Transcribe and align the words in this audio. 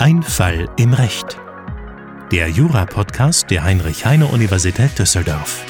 Ein 0.00 0.22
Fall 0.22 0.68
im 0.76 0.92
Recht. 0.92 1.40
Der 2.30 2.48
Jura-Podcast 2.48 3.50
der 3.50 3.64
Heinrich-Heine-Universität 3.64 4.96
Düsseldorf. 4.96 5.64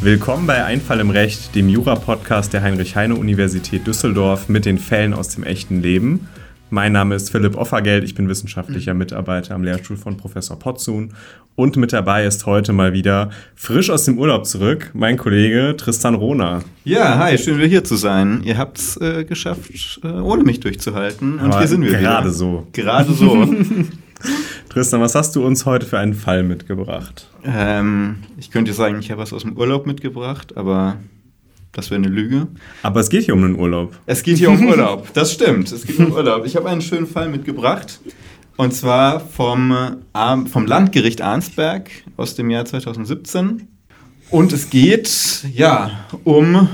Willkommen 0.00 0.48
bei 0.48 0.64
Ein 0.64 0.80
Fall 0.80 0.98
im 0.98 1.10
Recht, 1.10 1.54
dem 1.54 1.68
Jura-Podcast 1.68 2.54
der 2.54 2.62
Heinrich-Heine-Universität 2.62 3.86
Düsseldorf 3.86 4.48
mit 4.48 4.64
den 4.64 4.78
Fällen 4.78 5.14
aus 5.14 5.28
dem 5.28 5.44
echten 5.44 5.80
Leben. 5.80 6.26
Mein 6.68 6.92
Name 6.92 7.14
ist 7.14 7.30
Philipp 7.30 7.56
Offergeld, 7.56 8.02
ich 8.02 8.16
bin 8.16 8.28
wissenschaftlicher 8.28 8.92
Mitarbeiter 8.92 9.54
am 9.54 9.62
Lehrstuhl 9.62 9.96
von 9.96 10.16
Professor 10.16 10.58
Potzun 10.58 11.12
und 11.54 11.76
mit 11.76 11.92
dabei 11.92 12.26
ist 12.26 12.44
heute 12.44 12.72
mal 12.72 12.92
wieder 12.92 13.30
frisch 13.54 13.88
aus 13.88 14.04
dem 14.04 14.18
Urlaub 14.18 14.46
zurück 14.46 14.90
mein 14.92 15.16
Kollege 15.16 15.76
Tristan 15.76 16.16
Rohner. 16.16 16.64
Ja, 16.84 17.18
hi, 17.18 17.38
schön 17.38 17.58
wieder 17.58 17.68
hier 17.68 17.84
zu 17.84 17.94
sein. 17.94 18.42
Ihr 18.42 18.58
habt 18.58 18.78
es 18.78 18.96
äh, 19.00 19.24
geschafft, 19.24 20.00
äh, 20.02 20.08
ohne 20.08 20.42
mich 20.42 20.58
durchzuhalten 20.58 21.34
und 21.34 21.40
Aber 21.52 21.58
hier 21.58 21.68
sind 21.68 21.82
wir 21.82 21.98
gerade 21.98 22.26
wieder. 22.26 22.34
so. 22.34 22.66
Gerade 22.72 23.12
so. 23.12 23.46
Tristan, 24.68 25.00
was 25.00 25.14
hast 25.14 25.36
du 25.36 25.46
uns 25.46 25.66
heute 25.66 25.86
für 25.86 25.98
einen 26.00 26.14
Fall 26.14 26.42
mitgebracht? 26.42 27.28
ähm, 27.44 28.16
ich 28.38 28.50
könnte 28.50 28.72
sagen, 28.72 28.98
ich 28.98 29.12
habe 29.12 29.22
was 29.22 29.32
aus 29.32 29.42
dem 29.42 29.56
Urlaub 29.56 29.86
mitgebracht, 29.86 30.56
aber 30.56 30.96
das 31.76 31.90
wäre 31.90 32.00
eine 32.00 32.08
Lüge. 32.08 32.46
Aber 32.82 33.00
es 33.00 33.08
geht 33.10 33.24
hier 33.24 33.34
um 33.34 33.44
einen 33.44 33.56
Urlaub. 33.58 33.94
Es 34.06 34.22
geht 34.22 34.38
hier 34.38 34.50
um 34.50 34.66
Urlaub. 34.68 35.12
Das 35.12 35.32
stimmt. 35.32 35.70
Es 35.72 35.86
geht 35.86 35.98
um 35.98 36.12
Urlaub. 36.12 36.44
Ich 36.46 36.56
habe 36.56 36.68
einen 36.68 36.80
schönen 36.82 37.06
Fall 37.06 37.28
mitgebracht. 37.28 38.00
Und 38.56 38.72
zwar 38.72 39.20
vom, 39.20 39.70
äh, 39.72 39.90
Ar- 40.14 40.46
vom 40.46 40.66
Landgericht 40.66 41.20
Arnsberg 41.20 41.90
aus 42.16 42.34
dem 42.34 42.48
Jahr 42.50 42.64
2017. 42.64 43.68
Und 44.30 44.52
es 44.52 44.70
geht, 44.70 45.44
ja, 45.52 45.90
um 46.24 46.68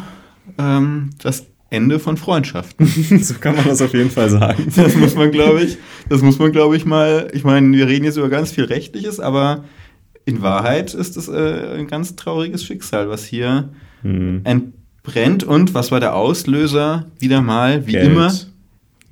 ähm, 0.58 1.10
das 1.22 1.46
Ende 1.70 1.98
von 1.98 2.16
Freundschaften. 2.16 2.86
so 3.20 3.34
kann 3.34 3.56
man 3.56 3.64
das 3.66 3.82
auf 3.82 3.92
jeden 3.94 4.10
Fall 4.10 4.30
sagen. 4.30 4.70
Das 4.76 4.94
muss 4.94 5.14
man, 5.16 5.30
glaube 5.32 5.62
ich, 5.62 5.78
das 6.08 6.22
muss 6.22 6.38
man, 6.38 6.52
glaube 6.52 6.76
ich, 6.76 6.84
mal, 6.84 7.28
ich 7.32 7.44
meine, 7.44 7.76
wir 7.76 7.88
reden 7.88 8.04
jetzt 8.04 8.16
über 8.18 8.28
ganz 8.28 8.52
viel 8.52 8.64
Rechtliches, 8.64 9.18
aber 9.20 9.64
in 10.24 10.40
Wahrheit 10.42 10.94
ist 10.94 11.16
es 11.16 11.28
äh, 11.28 11.78
ein 11.78 11.88
ganz 11.88 12.14
trauriges 12.14 12.62
Schicksal, 12.64 13.08
was 13.08 13.24
hier 13.24 13.70
Hm. 14.02 14.42
Entbrennt. 15.02 15.44
Und 15.44 15.74
was 15.74 15.90
war 15.90 16.00
der 16.00 16.14
Auslöser? 16.14 17.06
Wieder 17.18 17.42
mal, 17.42 17.86
wie 17.86 17.92
Geld. 17.92 18.06
immer, 18.06 18.32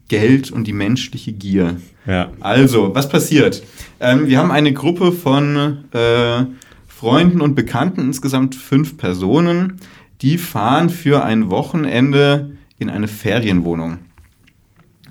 Geld 0.09 0.51
und 0.51 0.67
die 0.67 0.73
menschliche 0.73 1.33
Gier. 1.33 1.77
Ja. 2.07 2.31
Also, 2.41 2.95
was 2.95 3.09
passiert? 3.09 3.63
Ähm, 4.01 4.27
wir 4.27 4.39
haben 4.39 4.51
eine 4.51 4.73
Gruppe 4.73 5.13
von 5.13 5.85
äh, 5.93 6.45
Freunden 6.87 7.41
und 7.41 7.55
Bekannten, 7.55 8.01
insgesamt 8.01 8.55
fünf 8.55 8.97
Personen, 8.97 9.81
die 10.23 10.39
fahren 10.39 10.91
für 10.91 11.25
ein 11.25 11.51
Wochenende 11.51 12.53
in 12.79 12.91
eine 12.91 13.09
Ferienwohnung. 13.09 13.99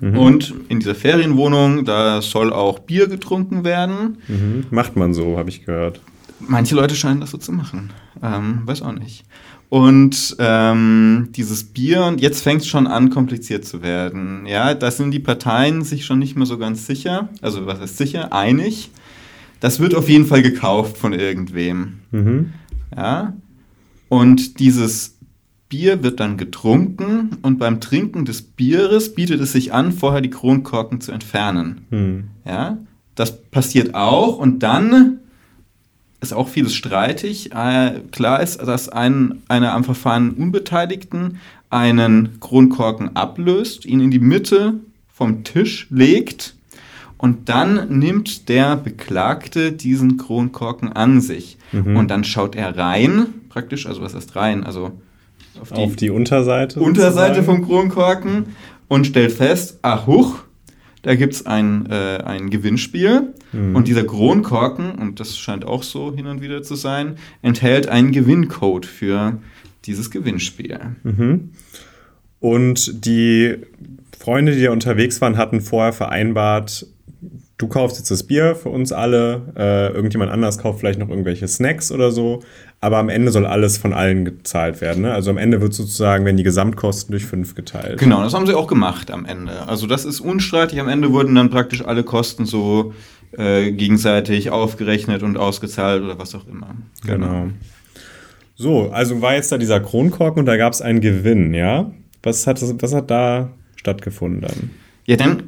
Und 0.02 0.54
in 0.70 0.80
dieser 0.80 0.94
Ferienwohnung, 0.94 1.84
da 1.84 2.22
soll 2.22 2.54
auch 2.54 2.78
Bier 2.78 3.06
getrunken 3.06 3.64
werden. 3.64 4.16
Mhm. 4.28 4.64
Macht 4.70 4.96
man 4.96 5.12
so, 5.12 5.36
habe 5.36 5.50
ich 5.50 5.66
gehört. 5.66 6.00
Manche 6.38 6.74
Leute 6.74 6.94
scheinen 6.94 7.20
das 7.20 7.32
so 7.32 7.36
zu 7.36 7.52
machen. 7.52 7.90
Ähm, 8.22 8.62
weiß 8.64 8.80
auch 8.80 8.92
nicht. 8.92 9.24
Und 9.70 10.36
ähm, 10.40 11.28
dieses 11.36 11.64
Bier, 11.64 12.04
und 12.04 12.20
jetzt 12.20 12.42
fängt 12.42 12.62
es 12.62 12.66
schon 12.66 12.88
an, 12.88 13.08
kompliziert 13.08 13.64
zu 13.64 13.82
werden. 13.82 14.44
Ja, 14.46 14.74
da 14.74 14.90
sind 14.90 15.12
die 15.12 15.20
Parteien 15.20 15.84
sich 15.84 16.04
schon 16.04 16.18
nicht 16.18 16.36
mehr 16.36 16.46
so 16.46 16.58
ganz 16.58 16.86
sicher. 16.86 17.28
Also, 17.40 17.66
was 17.66 17.80
heißt 17.80 17.96
sicher? 17.96 18.32
Einig. 18.32 18.90
Das 19.60 19.78
wird 19.78 19.94
auf 19.94 20.08
jeden 20.08 20.26
Fall 20.26 20.42
gekauft 20.42 20.98
von 20.98 21.12
irgendwem. 21.12 22.00
Mhm. 22.10 22.52
Ja. 22.96 23.34
Und 24.08 24.58
dieses 24.58 25.18
Bier 25.68 26.02
wird 26.02 26.18
dann 26.18 26.36
getrunken 26.36 27.38
und 27.42 27.60
beim 27.60 27.80
Trinken 27.80 28.24
des 28.24 28.42
Bieres 28.42 29.14
bietet 29.14 29.40
es 29.40 29.52
sich 29.52 29.72
an, 29.72 29.92
vorher 29.92 30.20
die 30.20 30.30
Kronkorken 30.30 31.00
zu 31.00 31.12
entfernen. 31.12 31.86
Hm. 31.90 32.24
Ja, 32.44 32.78
das 33.14 33.40
passiert 33.40 33.94
auch 33.94 34.36
und 34.36 34.64
dann 34.64 35.19
ist 36.20 36.32
auch 36.32 36.48
vieles 36.48 36.74
streitig. 36.74 37.52
Äh, 37.52 38.00
klar 38.12 38.42
ist, 38.42 38.58
dass 38.58 38.88
ein, 38.88 39.42
einer 39.48 39.72
am 39.72 39.84
Verfahren 39.84 40.30
Unbeteiligten 40.32 41.38
einen 41.70 42.40
Kronkorken 42.40 43.16
ablöst, 43.16 43.84
ihn 43.86 44.00
in 44.00 44.10
die 44.10 44.18
Mitte 44.18 44.74
vom 45.12 45.44
Tisch 45.44 45.86
legt 45.90 46.54
und 47.16 47.48
dann 47.48 47.98
nimmt 47.98 48.48
der 48.48 48.76
Beklagte 48.76 49.72
diesen 49.72 50.16
Kronkorken 50.16 50.92
an 50.92 51.20
sich. 51.20 51.58
Mhm. 51.72 51.96
Und 51.96 52.10
dann 52.10 52.24
schaut 52.24 52.56
er 52.56 52.76
rein, 52.76 53.26
praktisch, 53.50 53.86
also 53.86 54.00
was 54.02 54.14
heißt 54.14 54.36
rein? 54.36 54.64
Also 54.64 54.92
auf 55.60 55.68
die, 55.72 55.74
Auf 55.74 55.96
die 55.96 56.10
Unterseite. 56.10 56.80
Unterseite 56.80 57.36
sozusagen. 57.36 57.64
vom 57.64 57.66
Kronkorken 57.66 58.46
und 58.88 59.06
stellt 59.06 59.32
fest, 59.32 59.78
ach 59.82 60.06
huch, 60.06 60.42
da 61.02 61.14
gibt 61.14 61.34
es 61.34 61.46
ein, 61.46 61.86
äh, 61.90 62.18
ein 62.24 62.50
Gewinnspiel 62.50 63.32
Mhm. 63.52 63.74
und 63.74 63.88
dieser 63.88 64.04
Kronkorken, 64.04 64.92
und 64.92 65.18
das 65.18 65.36
scheint 65.38 65.64
auch 65.64 65.82
so 65.82 66.14
hin 66.14 66.26
und 66.26 66.40
wieder 66.40 66.62
zu 66.62 66.74
sein, 66.74 67.16
enthält 67.42 67.88
einen 67.88 68.12
Gewinncode 68.12 68.86
für 68.86 69.38
dieses 69.86 70.10
Gewinnspiel. 70.10 70.78
Mhm. 71.02 71.50
Und 72.38 73.04
die 73.04 73.56
Freunde, 74.18 74.54
die 74.54 74.62
da 74.62 74.70
unterwegs 74.70 75.20
waren, 75.20 75.36
hatten 75.36 75.60
vorher 75.60 75.92
vereinbart, 75.92 76.86
du 77.60 77.68
kaufst 77.68 77.98
jetzt 77.98 78.10
das 78.10 78.22
Bier 78.22 78.54
für 78.54 78.70
uns 78.70 78.90
alle, 78.92 79.52
äh, 79.56 79.92
irgendjemand 79.92 80.30
anders 80.32 80.58
kauft 80.58 80.80
vielleicht 80.80 80.98
noch 80.98 81.08
irgendwelche 81.08 81.46
Snacks 81.46 81.92
oder 81.92 82.10
so, 82.10 82.42
aber 82.80 82.96
am 82.98 83.08
Ende 83.08 83.30
soll 83.30 83.44
alles 83.46 83.76
von 83.78 83.92
allen 83.92 84.24
gezahlt 84.24 84.80
werden. 84.80 85.02
Ne? 85.02 85.12
Also 85.12 85.30
am 85.30 85.36
Ende 85.38 85.60
wird 85.60 85.74
sozusagen, 85.74 86.24
wenn 86.24 86.36
die 86.36 86.42
Gesamtkosten 86.42 87.12
durch 87.12 87.26
fünf 87.26 87.54
geteilt. 87.54 87.98
Genau, 88.00 88.22
das 88.22 88.32
haben 88.34 88.46
sie 88.46 88.54
auch 88.54 88.66
gemacht 88.66 89.10
am 89.10 89.24
Ende. 89.26 89.66
Also 89.68 89.86
das 89.86 90.04
ist 90.04 90.20
unstreitig. 90.20 90.80
Am 90.80 90.88
Ende 90.88 91.12
wurden 91.12 91.34
dann 91.34 91.50
praktisch 91.50 91.84
alle 91.84 92.02
Kosten 92.02 92.46
so 92.46 92.94
äh, 93.36 93.70
gegenseitig 93.72 94.50
aufgerechnet 94.50 95.22
und 95.22 95.36
ausgezahlt 95.36 96.02
oder 96.02 96.18
was 96.18 96.34
auch 96.34 96.46
immer. 96.48 96.74
Genau. 97.06 97.48
So, 98.56 98.90
also 98.90 99.22
war 99.22 99.34
jetzt 99.34 99.52
da 99.52 99.58
dieser 99.58 99.80
Kronkorken 99.80 100.40
und 100.40 100.46
da 100.46 100.56
gab 100.56 100.72
es 100.72 100.82
einen 100.82 101.00
Gewinn, 101.00 101.54
ja? 101.54 101.90
Was 102.22 102.46
hat, 102.46 102.60
das- 102.60 102.74
was 102.78 102.94
hat 102.94 103.10
da 103.10 103.50
stattgefunden 103.76 104.40
dann? 104.42 104.70
Ja, 105.06 105.16
dann 105.16 105.44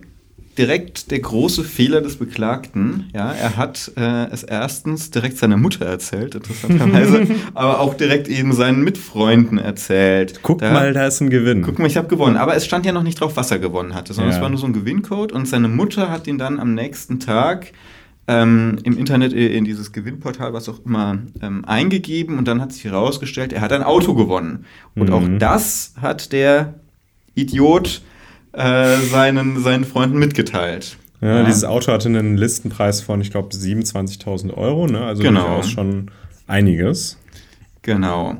direkt 0.59 1.11
der 1.11 1.21
große 1.21 1.65
Fehler 1.65 2.01
des 2.03 2.17
Beklagten. 2.17 3.09
Ja, 3.15 3.33
er 3.33 3.57
hat 3.57 3.91
äh, 3.97 4.27
es 4.31 4.43
erstens 4.43 5.11
direkt 5.11 5.39
seiner 5.39 5.57
Mutter 5.57 5.87
erzählt, 5.87 6.35
interessanterweise, 6.35 7.27
aber 7.55 7.81
auch 7.81 7.95
direkt 7.95 8.29
eben 8.29 8.53
seinen 8.53 8.83
Mitfreunden 8.85 9.59
erzählt. 9.59 10.41
Guck 10.43 10.59
Da- 10.59 10.73
mal, 10.73 10.93
da 10.93 11.07
ist 11.07 11.21
ein 11.21 11.31
Gewinn. 11.31 11.63
Guck 11.63 11.79
mal, 11.79 11.87
ich 11.87 11.97
habe 11.97 12.09
gewonnen. 12.09 12.37
Aber 12.37 12.55
es 12.55 12.65
stand 12.67 12.85
ja 12.85 12.93
noch 12.93 13.03
nicht 13.03 13.21
drauf, 13.21 13.37
was 13.37 13.51
er 13.51 13.59
gewonnen 13.61 13.95
hatte, 13.95 14.13
sondern 14.13 14.31
Ja. 14.33 14.37
es 14.37 14.43
war 14.43 14.51
nur 14.51 14.59
so 14.59 14.67
ein 14.67 14.73
Gewinncode 14.75 15.33
und 15.33 15.49
seine 15.49 15.69
Mutter 15.69 16.11
hat 16.11 16.27
ihn 16.27 16.37
dann 16.39 16.61
am 16.61 16.75
nächsten 16.75 17.19
Tag 17.19 17.73
ähm, 18.29 18.79
im 18.85 18.97
Internet 18.99 19.33
äh, 19.33 19.49
in 19.57 19.65
dieses 19.65 19.91
Gewinnportal, 19.93 20.53
was 20.53 20.69
auch 20.69 20.85
immer, 20.85 21.19
ähm, 21.41 21.65
eingegeben 21.65 22.39
und 22.39 22.47
dann 22.47 22.61
hat 22.61 22.73
sich 22.73 22.85
herausgestellt, 22.85 23.53
er 23.53 23.63
hat 23.63 23.73
ein 23.73 23.83
Auto 23.83 24.15
gewonnen. 24.15 24.65
Und 24.95 25.09
Mhm. 25.09 25.13
auch 25.15 25.25
das 25.39 25.95
hat 26.01 26.33
der 26.33 26.75
Idiot 27.35 28.03
äh, 28.53 28.97
seinen, 28.99 29.63
seinen 29.63 29.85
Freunden 29.85 30.19
mitgeteilt. 30.19 30.97
Ja, 31.21 31.45
dieses 31.45 31.65
Auto 31.65 31.93
hatte 31.93 32.09
einen 32.09 32.37
Listenpreis 32.37 33.01
von, 33.01 33.21
ich 33.21 33.31
glaube, 33.31 33.55
27.000 33.55 34.55
Euro, 34.55 34.87
ne? 34.89 35.05
Also 35.05 35.23
Genau. 35.23 35.41
durchaus 35.47 35.71
schon 35.71 36.11
einiges. 36.49 37.17
Genau. 37.83 38.37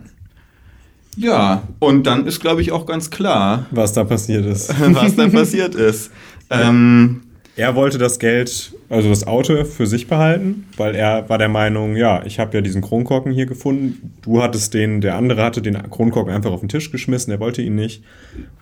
Ja, 1.17 1.63
und 1.79 2.07
dann 2.07 2.27
ist, 2.27 2.41
glaube 2.41 2.61
ich, 2.63 2.73
auch 2.73 2.87
ganz 2.87 3.11
klar, 3.11 3.67
Was 3.71 3.93
da 3.93 4.03
passiert 4.05 4.47
ist. 4.47 4.69
was 4.95 5.15
da 5.15 5.29
passiert 5.29 5.75
ist. 5.75 6.11
Ähm, 6.51 7.23
Er 7.55 7.75
wollte 7.75 7.99
das 7.99 8.19
Geld, 8.19 8.73
also 8.89 9.11
das 9.11 9.27
Auto 9.27 9.65
für 9.65 9.87
sich 9.87 10.09
behalten, 10.09 10.65
weil 10.77 10.95
er 10.95 11.29
war 11.29 11.37
der 11.39 11.51
Meinung, 11.51 11.97
ja, 11.97 12.25
ich 12.25 12.39
habe 12.41 12.57
ja 12.57 12.63
diesen 12.63 12.81
Kronkorken 12.83 13.31
hier 13.31 13.47
gefunden. 13.47 14.15
Du 14.23 14.43
hattest 14.43 14.73
den, 14.75 15.01
der 15.03 15.17
andere 15.17 15.43
hatte 15.45 15.61
den 15.63 15.75
Kronkorken 15.91 16.33
einfach 16.35 16.51
auf 16.51 16.61
den 16.61 16.69
Tisch 16.71 16.91
geschmissen, 16.91 17.31
er 17.31 17.41
wollte 17.41 17.61
ihn 17.63 17.75
nicht. 17.75 18.03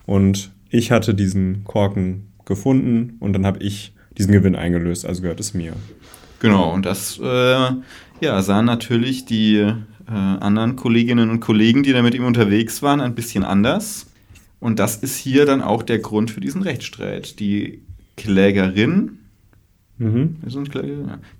Und 0.05 0.51
ich 0.71 0.91
hatte 0.91 1.13
diesen 1.13 1.63
Korken 1.63 2.31
gefunden 2.45 3.17
und 3.19 3.33
dann 3.33 3.45
habe 3.45 3.61
ich 3.63 3.93
diesen 4.17 4.31
Gewinn 4.31 4.55
eingelöst, 4.55 5.05
also 5.05 5.21
gehört 5.21 5.39
es 5.39 5.53
mir. 5.53 5.73
Genau, 6.39 6.73
und 6.73 6.85
das 6.85 7.19
äh, 7.21 7.69
ja, 8.21 8.41
sahen 8.41 8.65
natürlich 8.65 9.25
die 9.25 9.57
äh, 9.57 9.73
anderen 10.11 10.75
Kolleginnen 10.75 11.29
und 11.29 11.39
Kollegen, 11.39 11.83
die 11.83 11.93
da 11.93 12.01
mit 12.01 12.15
ihm 12.15 12.25
unterwegs 12.25 12.81
waren, 12.81 12.99
ein 13.01 13.15
bisschen 13.15 13.43
anders. 13.43 14.07
Und 14.59 14.79
das 14.79 14.97
ist 14.97 15.17
hier 15.17 15.45
dann 15.45 15.61
auch 15.61 15.83
der 15.83 15.99
Grund 15.99 16.31
für 16.31 16.41
diesen 16.41 16.61
Rechtsstreit. 16.61 17.39
Die 17.39 17.81
Klägerin, 18.17 19.17
Mhm. 19.97 20.37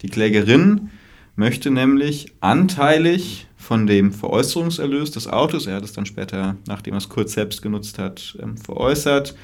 die 0.03 0.09
Klägerin 0.09 0.89
möchte 1.35 1.71
nämlich 1.71 2.33
anteilig 2.39 3.47
von 3.57 3.87
dem 3.87 4.11
Veräußerungserlös 4.11 5.11
des 5.11 5.27
Autos, 5.27 5.67
er 5.67 5.75
hat 5.75 5.83
es 5.83 5.93
dann 5.93 6.05
später, 6.05 6.55
nachdem 6.67 6.93
er 6.93 6.97
es 6.97 7.09
kurz 7.09 7.33
selbst 7.33 7.61
genutzt 7.61 7.99
hat, 7.99 8.37
ähm, 8.41 8.57
veräußert, 8.57 9.35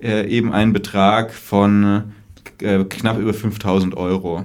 äh, 0.00 0.28
eben 0.28 0.52
einen 0.52 0.72
Betrag 0.72 1.32
von 1.32 2.12
äh, 2.60 2.84
knapp 2.84 3.18
über 3.18 3.34
5000 3.34 3.96
Euro 3.96 4.44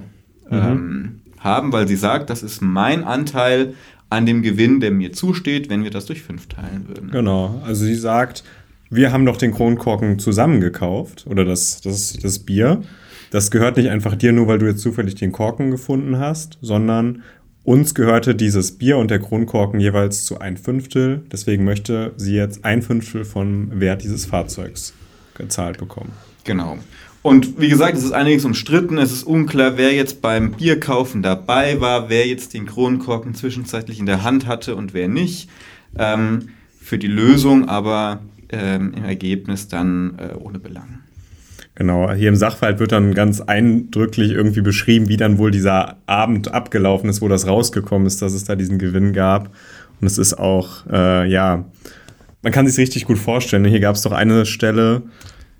ähm, 0.50 1.20
haben, 1.38 1.72
weil 1.72 1.86
sie 1.86 1.96
sagt, 1.96 2.30
das 2.30 2.42
ist 2.42 2.60
mein 2.60 3.04
Anteil 3.04 3.74
an 4.08 4.26
dem 4.26 4.42
Gewinn, 4.42 4.80
der 4.80 4.90
mir 4.90 5.12
zusteht, 5.12 5.70
wenn 5.70 5.84
wir 5.84 5.90
das 5.90 6.06
durch 6.06 6.22
fünf 6.22 6.48
teilen 6.48 6.88
würden. 6.88 7.10
Genau, 7.10 7.62
also 7.64 7.84
sie 7.84 7.94
sagt, 7.94 8.42
wir 8.90 9.12
haben 9.12 9.24
doch 9.24 9.36
den 9.36 9.52
Kronkorken 9.52 10.18
zusammen 10.18 10.60
gekauft 10.60 11.26
oder 11.28 11.44
das, 11.44 11.80
das, 11.80 12.14
das 12.14 12.40
Bier. 12.40 12.82
Das 13.30 13.50
gehört 13.50 13.76
nicht 13.76 13.88
einfach 13.88 14.16
dir 14.16 14.32
nur, 14.32 14.48
weil 14.48 14.58
du 14.58 14.66
jetzt 14.66 14.80
zufällig 14.80 15.14
den 15.14 15.32
Korken 15.32 15.70
gefunden 15.70 16.18
hast, 16.18 16.58
sondern 16.60 17.22
uns 17.62 17.94
gehörte 17.94 18.34
dieses 18.34 18.78
Bier 18.78 18.96
und 18.98 19.10
der 19.10 19.20
Kronkorken 19.20 19.80
jeweils 19.80 20.24
zu 20.24 20.40
ein 20.40 20.56
Fünftel. 20.56 21.22
Deswegen 21.30 21.64
möchte 21.64 22.12
sie 22.16 22.34
jetzt 22.34 22.64
ein 22.64 22.82
Fünftel 22.82 23.24
vom 23.24 23.80
Wert 23.80 24.02
dieses 24.02 24.26
Fahrzeugs 24.26 24.94
gezahlt 25.34 25.78
bekommen. 25.78 26.12
Genau. 26.44 26.78
Und 27.22 27.60
wie 27.60 27.68
gesagt, 27.68 27.98
es 27.98 28.04
ist 28.04 28.12
einiges 28.12 28.46
umstritten. 28.46 28.96
Es 28.96 29.12
ist 29.12 29.24
unklar, 29.24 29.76
wer 29.76 29.92
jetzt 29.92 30.22
beim 30.22 30.52
Bierkaufen 30.52 31.22
dabei 31.22 31.80
war, 31.80 32.08
wer 32.08 32.26
jetzt 32.26 32.54
den 32.54 32.64
Kronkorken 32.64 33.34
zwischenzeitlich 33.34 33.98
in 33.98 34.06
der 34.06 34.24
Hand 34.24 34.46
hatte 34.46 34.74
und 34.74 34.94
wer 34.94 35.06
nicht. 35.06 35.50
Ähm, 35.98 36.48
für 36.80 36.96
die 36.96 37.08
Lösung 37.08 37.68
aber 37.68 38.20
ähm, 38.48 38.94
im 38.96 39.04
Ergebnis 39.04 39.68
dann 39.68 40.18
äh, 40.18 40.34
ohne 40.34 40.58
Belang. 40.58 40.99
Genau, 41.80 42.12
hier 42.12 42.28
im 42.28 42.36
Sachverhalt 42.36 42.78
wird 42.78 42.92
dann 42.92 43.14
ganz 43.14 43.40
eindrücklich 43.40 44.32
irgendwie 44.32 44.60
beschrieben, 44.60 45.08
wie 45.08 45.16
dann 45.16 45.38
wohl 45.38 45.50
dieser 45.50 45.96
Abend 46.04 46.52
abgelaufen 46.52 47.08
ist, 47.08 47.22
wo 47.22 47.28
das 47.28 47.46
rausgekommen 47.46 48.06
ist, 48.06 48.20
dass 48.20 48.34
es 48.34 48.44
da 48.44 48.54
diesen 48.54 48.76
Gewinn 48.76 49.14
gab. 49.14 49.48
Und 49.98 50.06
es 50.06 50.18
ist 50.18 50.34
auch, 50.34 50.84
äh, 50.92 51.26
ja, 51.26 51.64
man 52.42 52.52
kann 52.52 52.66
sich 52.66 52.76
richtig 52.76 53.06
gut 53.06 53.16
vorstellen. 53.16 53.64
Hier 53.64 53.80
gab 53.80 53.96
es 53.96 54.02
doch 54.02 54.12
eine 54.12 54.44
Stelle, 54.44 55.04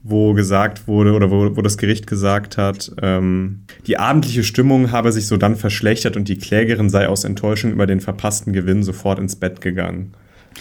wo 0.03 0.35
gesagt 0.35 0.87
wurde 0.87 1.15
oder 1.15 1.31
wo, 1.31 1.57
wo 1.57 1.63
das 1.63 1.79
Gericht 1.79 2.07
gesagt 2.07 2.59
hat, 2.59 2.93
ähm, 3.01 3.63
die 3.87 3.97
abendliche 3.97 4.45
Stimmung 4.45 4.93
habe 4.93 5.13
sich 5.13 5.27
so 5.27 5.39
dann 5.39 5.57
verschlechtert 5.57 6.19
und 6.19 6.29
die 6.29 6.37
Klägerin 6.37 6.91
sei 6.91 7.09
aus 7.09 7.25
Enttäuschung 7.25 7.73
über 7.73 7.87
den 7.87 8.03
verpassten 8.03 8.53
Gewinn 8.53 8.83
sofort 8.83 9.19
ins 9.19 9.37
Bett 9.37 9.63
gegangen. 9.63 10.13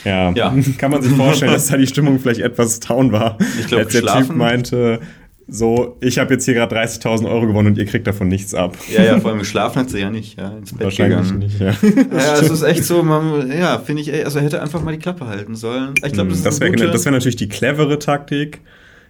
Ja, 0.05 0.31
ja. 0.31 0.55
kann 0.77 0.91
man 0.91 1.01
sich 1.01 1.11
vorstellen, 1.11 1.51
dass 1.51 1.67
da 1.67 1.75
die 1.75 1.87
Stimmung 1.87 2.19
vielleicht 2.19 2.39
etwas 2.39 2.79
down 2.79 3.11
war. 3.11 3.37
Ich 3.59 3.67
glaube, 3.67 3.85
der 3.85 4.05
Typ 4.05 4.33
meinte, 4.33 5.01
so, 5.49 5.97
ich 6.01 6.19
habe 6.19 6.33
jetzt 6.33 6.45
hier 6.45 6.53
gerade 6.53 6.75
30.000 6.75 7.29
Euro 7.29 7.47
gewonnen 7.47 7.69
und 7.69 7.77
ihr 7.77 7.85
kriegt 7.85 8.05
davon 8.07 8.27
nichts 8.27 8.53
ab. 8.53 8.77
Ja, 8.93 9.03
ja, 9.03 9.19
vor 9.19 9.31
allem 9.31 9.39
geschlafen 9.39 9.79
hat 9.79 9.89
sie 9.89 9.99
ja 9.99 10.09
nicht, 10.09 10.37
ja, 10.37 10.49
ins 10.49 10.73
Bett 10.73 10.85
Wahrscheinlich 10.85 11.19
gegangen. 11.19 11.39
nicht, 11.39 11.59
ja. 11.59 11.73
ja, 12.17 12.39
es 12.39 12.49
ist 12.49 12.61
echt 12.61 12.83
so, 12.83 13.03
man, 13.03 13.51
ja, 13.51 13.79
finde 13.79 14.01
ich, 14.01 14.13
also 14.25 14.39
hätte 14.39 14.61
einfach 14.61 14.81
mal 14.83 14.91
die 14.91 14.99
Klappe 14.99 15.27
halten 15.27 15.55
sollen. 15.55 15.93
Ich 16.05 16.13
glaube, 16.13 16.31
das, 16.31 16.43
das 16.43 16.59
wäre 16.59 16.73
wär 16.77 17.11
natürlich 17.11 17.35
die 17.35 17.49
clevere 17.49 17.99
Taktik. 17.99 18.61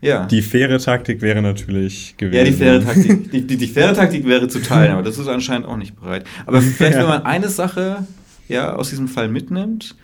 Ja. 0.01 0.25
Die 0.25 0.41
faire 0.41 0.79
Taktik 0.79 1.21
wäre 1.21 1.41
natürlich 1.41 2.15
gewesen. 2.17 2.37
Ja, 2.37 2.43
die 2.45 2.53
faire 2.53 2.83
Taktik, 2.83 3.31
die, 3.31 3.45
die, 3.45 3.57
die 3.57 3.67
faire 3.67 3.93
Taktik 3.93 4.25
wäre 4.25 4.47
zu 4.47 4.61
teilen, 4.61 4.93
aber 4.93 5.03
das 5.03 5.17
ist 5.17 5.27
anscheinend 5.27 5.67
auch 5.67 5.75
nicht 5.75 5.99
bereit. 5.99 6.23
Aber 6.45 6.61
vielleicht, 6.61 6.95
ja. 6.95 7.01
wenn 7.01 7.09
man 7.09 7.23
eine 7.23 7.49
Sache 7.49 8.07
ja, 8.47 8.73
aus 8.75 8.89
diesem 8.89 9.07
Fall 9.07 9.27
mitnimmt, 9.27 9.95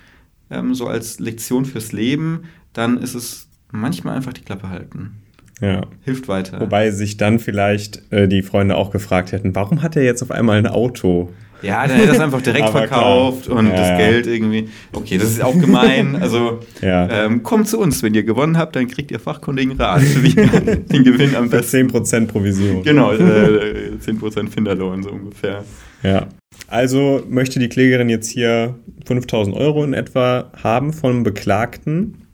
ähm, 0.49 0.75
so 0.75 0.88
als 0.88 1.19
Lektion 1.19 1.65
fürs 1.65 1.93
Leben, 1.93 2.43
dann 2.73 2.97
ist 2.97 3.15
es 3.15 3.47
manchmal 3.71 4.15
einfach 4.15 4.33
die 4.33 4.41
Klappe 4.41 4.69
halten. 4.69 5.21
Ja. 5.61 5.81
Hilft 6.03 6.27
weiter. 6.27 6.59
Wobei 6.59 6.91
sich 6.91 7.17
dann 7.17 7.39
vielleicht 7.39 8.11
äh, 8.11 8.27
die 8.27 8.41
Freunde 8.41 8.75
auch 8.75 8.91
gefragt 8.91 9.31
hätten, 9.31 9.55
warum 9.55 9.81
hat 9.81 9.95
er 9.95 10.03
jetzt 10.03 10.21
auf 10.21 10.31
einmal 10.31 10.57
ein 10.57 10.67
Auto? 10.67 11.29
Ja, 11.61 11.87
dann 11.87 11.97
hätte 11.97 12.09
er 12.09 12.13
es 12.15 12.19
einfach 12.19 12.41
direkt 12.41 12.69
verkauft 12.71 13.45
klar. 13.45 13.57
und 13.57 13.67
ja, 13.67 13.75
das 13.75 13.89
ja. 13.89 13.97
Geld 13.97 14.27
irgendwie. 14.27 14.69
Okay, 14.91 15.17
das 15.17 15.29
ist 15.31 15.43
auch 15.43 15.57
gemein. 15.57 16.17
Also 16.25 16.59
ja. 16.81 17.25
ähm, 17.25 17.43
kommt 17.43 17.67
zu 17.67 17.79
uns, 17.79 18.01
wenn 18.01 18.13
ihr 18.13 18.23
gewonnen 18.23 18.57
habt, 18.57 18.75
dann 18.75 18.87
kriegt 18.87 19.11
ihr 19.11 19.19
fachkundigen 19.19 19.77
Rat, 19.77 20.01
wie 20.23 20.33
den 20.33 21.03
Gewinn 21.03 21.35
am 21.35 21.49
besten. 21.49 21.87
10% 21.89 22.27
Provision. 22.27 22.83
Genau, 22.83 23.13
äh, 23.13 23.91
10% 24.03 24.49
Finderlohn 24.49 25.03
so 25.03 25.11
ungefähr. 25.11 25.63
Ja. 26.03 26.27
Also 26.67 27.23
möchte 27.29 27.59
die 27.59 27.69
Klägerin 27.69 28.09
jetzt 28.09 28.29
hier 28.29 28.75
5000 29.05 29.55
Euro 29.55 29.83
in 29.83 29.93
etwa 29.93 30.51
haben 30.63 30.93
vom 30.93 31.23
Beklagten. 31.23 32.25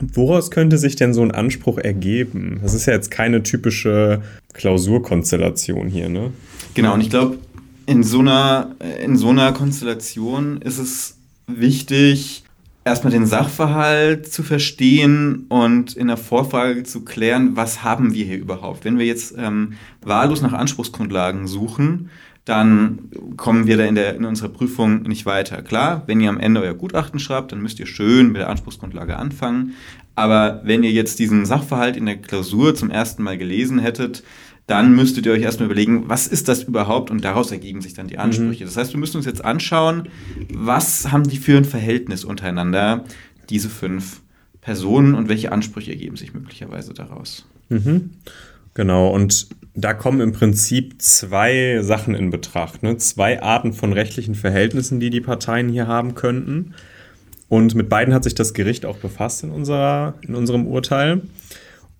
Woraus 0.00 0.50
könnte 0.50 0.78
sich 0.78 0.96
denn 0.96 1.14
so 1.14 1.22
ein 1.22 1.30
Anspruch 1.30 1.78
ergeben? 1.78 2.60
Das 2.62 2.74
ist 2.74 2.86
ja 2.86 2.94
jetzt 2.94 3.10
keine 3.10 3.42
typische 3.42 4.22
Klausurkonstellation 4.54 5.88
hier, 5.88 6.08
ne? 6.08 6.32
Genau, 6.74 6.94
und 6.94 7.00
ich 7.00 7.10
glaube, 7.10 7.38
in, 7.86 8.02
so 8.02 8.20
einer, 8.20 8.74
in 9.02 9.16
so 9.16 9.28
einer 9.28 9.52
Konstellation 9.52 10.62
ist 10.62 10.78
es 10.78 11.16
wichtig, 11.46 12.44
erstmal 12.84 13.12
den 13.12 13.26
Sachverhalt 13.26 14.32
zu 14.32 14.42
verstehen 14.42 15.46
und 15.48 15.94
in 15.94 16.08
der 16.08 16.16
Vorfrage 16.16 16.82
zu 16.82 17.04
klären, 17.04 17.56
was 17.56 17.82
haben 17.82 18.14
wir 18.14 18.24
hier 18.24 18.38
überhaupt. 18.38 18.84
Wenn 18.84 18.98
wir 18.98 19.06
jetzt 19.06 19.34
ähm, 19.36 19.74
wahllos 20.02 20.40
nach 20.42 20.52
Anspruchsgrundlagen 20.52 21.46
suchen, 21.46 22.10
dann 22.46 23.10
kommen 23.36 23.66
wir 23.66 23.76
da 23.76 23.84
in, 23.84 23.94
der, 23.94 24.16
in 24.16 24.24
unserer 24.24 24.48
Prüfung 24.48 25.02
nicht 25.02 25.26
weiter. 25.26 25.62
Klar, 25.62 26.02
wenn 26.06 26.20
ihr 26.20 26.30
am 26.30 26.40
Ende 26.40 26.62
euer 26.62 26.74
Gutachten 26.74 27.20
schreibt, 27.20 27.52
dann 27.52 27.60
müsst 27.60 27.78
ihr 27.78 27.86
schön 27.86 28.28
mit 28.28 28.40
der 28.40 28.48
Anspruchsgrundlage 28.48 29.16
anfangen. 29.16 29.74
Aber 30.16 30.60
wenn 30.64 30.82
ihr 30.82 30.90
jetzt 30.90 31.18
diesen 31.18 31.46
Sachverhalt 31.46 31.96
in 31.96 32.06
der 32.06 32.16
Klausur 32.16 32.74
zum 32.74 32.90
ersten 32.90 33.22
Mal 33.22 33.38
gelesen 33.38 33.78
hättet, 33.78 34.24
dann 34.66 34.94
müsstet 34.94 35.26
ihr 35.26 35.32
euch 35.32 35.42
erstmal 35.42 35.66
überlegen, 35.66 36.08
was 36.08 36.26
ist 36.26 36.48
das 36.48 36.62
überhaupt 36.62 37.10
und 37.10 37.24
daraus 37.24 37.50
ergeben 37.50 37.80
sich 37.80 37.94
dann 37.94 38.06
die 38.06 38.18
Ansprüche. 38.18 38.64
Mhm. 38.64 38.68
Das 38.68 38.76
heißt, 38.76 38.92
wir 38.92 39.00
müssen 39.00 39.16
uns 39.16 39.26
jetzt 39.26 39.44
anschauen, 39.44 40.08
was 40.52 41.10
haben 41.10 41.24
die 41.24 41.38
für 41.38 41.56
ein 41.56 41.64
Verhältnis 41.64 42.24
untereinander, 42.24 43.04
diese 43.48 43.68
fünf 43.68 44.20
Personen 44.60 45.14
und 45.14 45.28
welche 45.28 45.52
Ansprüche 45.52 45.90
ergeben 45.90 46.16
sich 46.16 46.34
möglicherweise 46.34 46.94
daraus. 46.94 47.46
Mhm. 47.68 48.10
Genau, 48.74 49.08
und 49.08 49.48
da 49.74 49.94
kommen 49.94 50.20
im 50.20 50.32
Prinzip 50.32 51.00
zwei 51.00 51.80
Sachen 51.82 52.14
in 52.14 52.30
Betracht. 52.30 52.82
Ne? 52.82 52.96
Zwei 52.98 53.42
Arten 53.42 53.72
von 53.72 53.92
rechtlichen 53.92 54.34
Verhältnissen, 54.34 55.00
die 55.00 55.10
die 55.10 55.20
Parteien 55.20 55.68
hier 55.68 55.86
haben 55.86 56.14
könnten. 56.14 56.74
Und 57.48 57.74
mit 57.74 57.88
beiden 57.88 58.14
hat 58.14 58.24
sich 58.24 58.34
das 58.34 58.54
Gericht 58.54 58.86
auch 58.86 58.98
befasst 58.98 59.42
in, 59.42 59.50
unserer, 59.50 60.14
in 60.22 60.34
unserem 60.34 60.66
Urteil. 60.66 61.22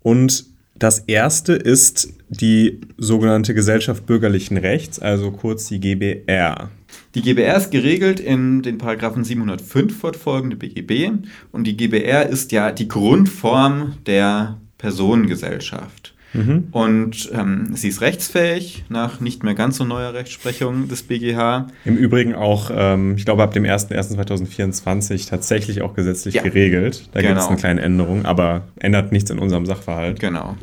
Und 0.01 0.45
das 0.75 0.99
erste 0.99 1.53
ist 1.53 2.13
die 2.31 2.79
sogenannte 2.97 3.53
Gesellschaft 3.53 4.05
bürgerlichen 4.05 4.57
Rechts, 4.57 4.99
also 4.99 5.31
kurz 5.31 5.67
die 5.67 5.79
GBR. 5.79 6.69
Die 7.13 7.21
GBR 7.21 7.57
ist 7.57 7.71
geregelt 7.71 8.19
in 8.19 8.61
den 8.61 8.77
Paragraphen 8.77 9.23
705 9.23 9.97
fortfolgende 9.97 10.55
BGB 10.55 11.11
und 11.51 11.65
die 11.65 11.75
GBR 11.75 12.27
ist 12.27 12.51
ja 12.53 12.71
die 12.71 12.87
Grundform 12.87 13.97
der 14.05 14.57
Personengesellschaft. 14.77 16.13
Mhm. 16.33 16.69
Und 16.71 17.29
ähm, 17.33 17.71
sie 17.73 17.89
ist 17.89 17.99
rechtsfähig 17.99 18.85
nach 18.87 19.19
nicht 19.19 19.43
mehr 19.43 19.53
ganz 19.53 19.75
so 19.75 19.83
neuer 19.83 20.13
Rechtsprechung 20.13 20.87
des 20.87 21.03
BGH. 21.03 21.67
Im 21.83 21.97
Übrigen 21.97 22.35
auch, 22.35 22.71
ähm, 22.73 23.15
ich 23.17 23.25
glaube, 23.25 23.43
ab 23.43 23.51
dem 23.53 23.65
01.01.2024 23.65 25.27
tatsächlich 25.27 25.81
auch 25.81 25.93
gesetzlich 25.93 26.35
ja. 26.35 26.43
geregelt. 26.43 27.09
Da 27.11 27.19
genau. 27.19 27.33
gibt 27.33 27.41
es 27.41 27.47
eine 27.49 27.57
kleine 27.57 27.81
Änderung, 27.81 28.25
aber 28.25 28.63
ändert 28.79 29.11
nichts 29.11 29.29
in 29.29 29.39
unserem 29.39 29.65
Sachverhalt. 29.65 30.21
Genau. 30.21 30.55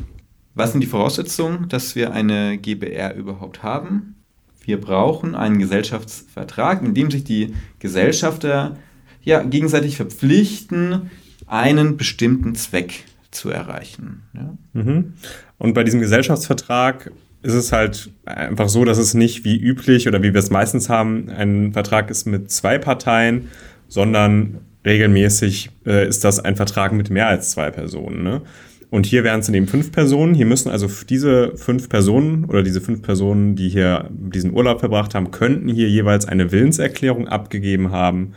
Was 0.58 0.72
sind 0.72 0.80
die 0.80 0.88
Voraussetzungen, 0.88 1.68
dass 1.68 1.94
wir 1.94 2.12
eine 2.12 2.58
GBR 2.58 3.14
überhaupt 3.14 3.62
haben? 3.62 4.16
Wir 4.60 4.80
brauchen 4.80 5.36
einen 5.36 5.60
Gesellschaftsvertrag, 5.60 6.82
in 6.82 6.94
dem 6.94 7.12
sich 7.12 7.22
die 7.22 7.54
Gesellschafter 7.78 8.76
ja, 9.22 9.44
gegenseitig 9.44 9.96
verpflichten, 9.96 11.12
einen 11.46 11.96
bestimmten 11.96 12.56
Zweck 12.56 13.04
zu 13.30 13.50
erreichen. 13.50 14.22
Ja? 14.34 14.56
Mhm. 14.72 15.12
Und 15.58 15.74
bei 15.74 15.84
diesem 15.84 16.00
Gesellschaftsvertrag 16.00 17.12
ist 17.42 17.54
es 17.54 17.70
halt 17.70 18.10
einfach 18.24 18.68
so, 18.68 18.84
dass 18.84 18.98
es 18.98 19.14
nicht 19.14 19.44
wie 19.44 19.56
üblich 19.56 20.08
oder 20.08 20.24
wie 20.24 20.34
wir 20.34 20.40
es 20.40 20.50
meistens 20.50 20.88
haben, 20.88 21.28
ein 21.28 21.72
Vertrag 21.72 22.10
ist 22.10 22.26
mit 22.26 22.50
zwei 22.50 22.78
Parteien, 22.78 23.46
sondern 23.86 24.58
regelmäßig 24.84 25.70
äh, 25.86 26.08
ist 26.08 26.24
das 26.24 26.40
ein 26.40 26.56
Vertrag 26.56 26.92
mit 26.92 27.10
mehr 27.10 27.28
als 27.28 27.52
zwei 27.52 27.70
Personen. 27.70 28.24
Ne? 28.24 28.42
Und 28.90 29.04
hier 29.04 29.22
wären 29.22 29.40
es 29.40 29.48
in 29.48 29.54
eben 29.54 29.66
fünf 29.66 29.92
Personen. 29.92 30.34
Hier 30.34 30.46
müssen 30.46 30.70
also 30.70 30.88
diese 31.08 31.56
fünf 31.56 31.88
Personen 31.88 32.46
oder 32.46 32.62
diese 32.62 32.80
fünf 32.80 33.02
Personen, 33.02 33.54
die 33.54 33.68
hier 33.68 34.08
diesen 34.10 34.54
Urlaub 34.54 34.80
verbracht 34.80 35.14
haben, 35.14 35.30
könnten 35.30 35.68
hier 35.68 35.88
jeweils 35.90 36.26
eine 36.26 36.50
Willenserklärung 36.52 37.28
abgegeben 37.28 37.90
haben, 37.90 38.32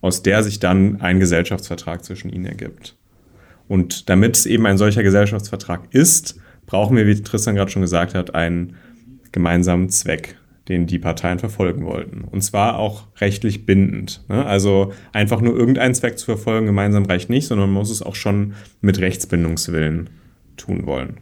aus 0.00 0.22
der 0.22 0.42
sich 0.42 0.60
dann 0.60 1.00
ein 1.00 1.20
Gesellschaftsvertrag 1.20 2.04
zwischen 2.04 2.30
ihnen 2.30 2.46
ergibt. 2.46 2.96
Und 3.68 4.08
damit 4.08 4.36
es 4.36 4.46
eben 4.46 4.66
ein 4.66 4.78
solcher 4.78 5.02
Gesellschaftsvertrag 5.02 5.82
ist, 5.90 6.36
brauchen 6.66 6.96
wir, 6.96 7.06
wie 7.06 7.22
Tristan 7.22 7.54
gerade 7.54 7.70
schon 7.70 7.82
gesagt 7.82 8.14
hat, 8.14 8.34
einen 8.34 8.76
gemeinsamen 9.30 9.90
Zweck, 9.90 10.36
den 10.68 10.86
die 10.86 10.98
Parteien 10.98 11.38
verfolgen 11.38 11.84
wollten. 11.84 12.22
Und 12.22 12.42
zwar 12.42 12.78
auch 12.78 13.08
rechtlich 13.20 13.66
bindend. 13.66 14.22
Ne? 14.28 14.44
Also 14.46 14.92
einfach 15.12 15.40
nur 15.40 15.56
irgendeinen 15.56 15.94
Zweck 15.94 16.18
zu 16.18 16.26
verfolgen 16.26 16.66
gemeinsam 16.66 17.04
reicht 17.04 17.30
nicht, 17.30 17.46
sondern 17.46 17.68
man 17.70 17.80
muss 17.80 17.90
es 17.90 18.02
auch 18.02 18.14
schon 18.14 18.54
mit 18.80 19.00
Rechtsbindungswillen 19.00 20.10
tun 20.56 20.86
wollen. 20.86 21.18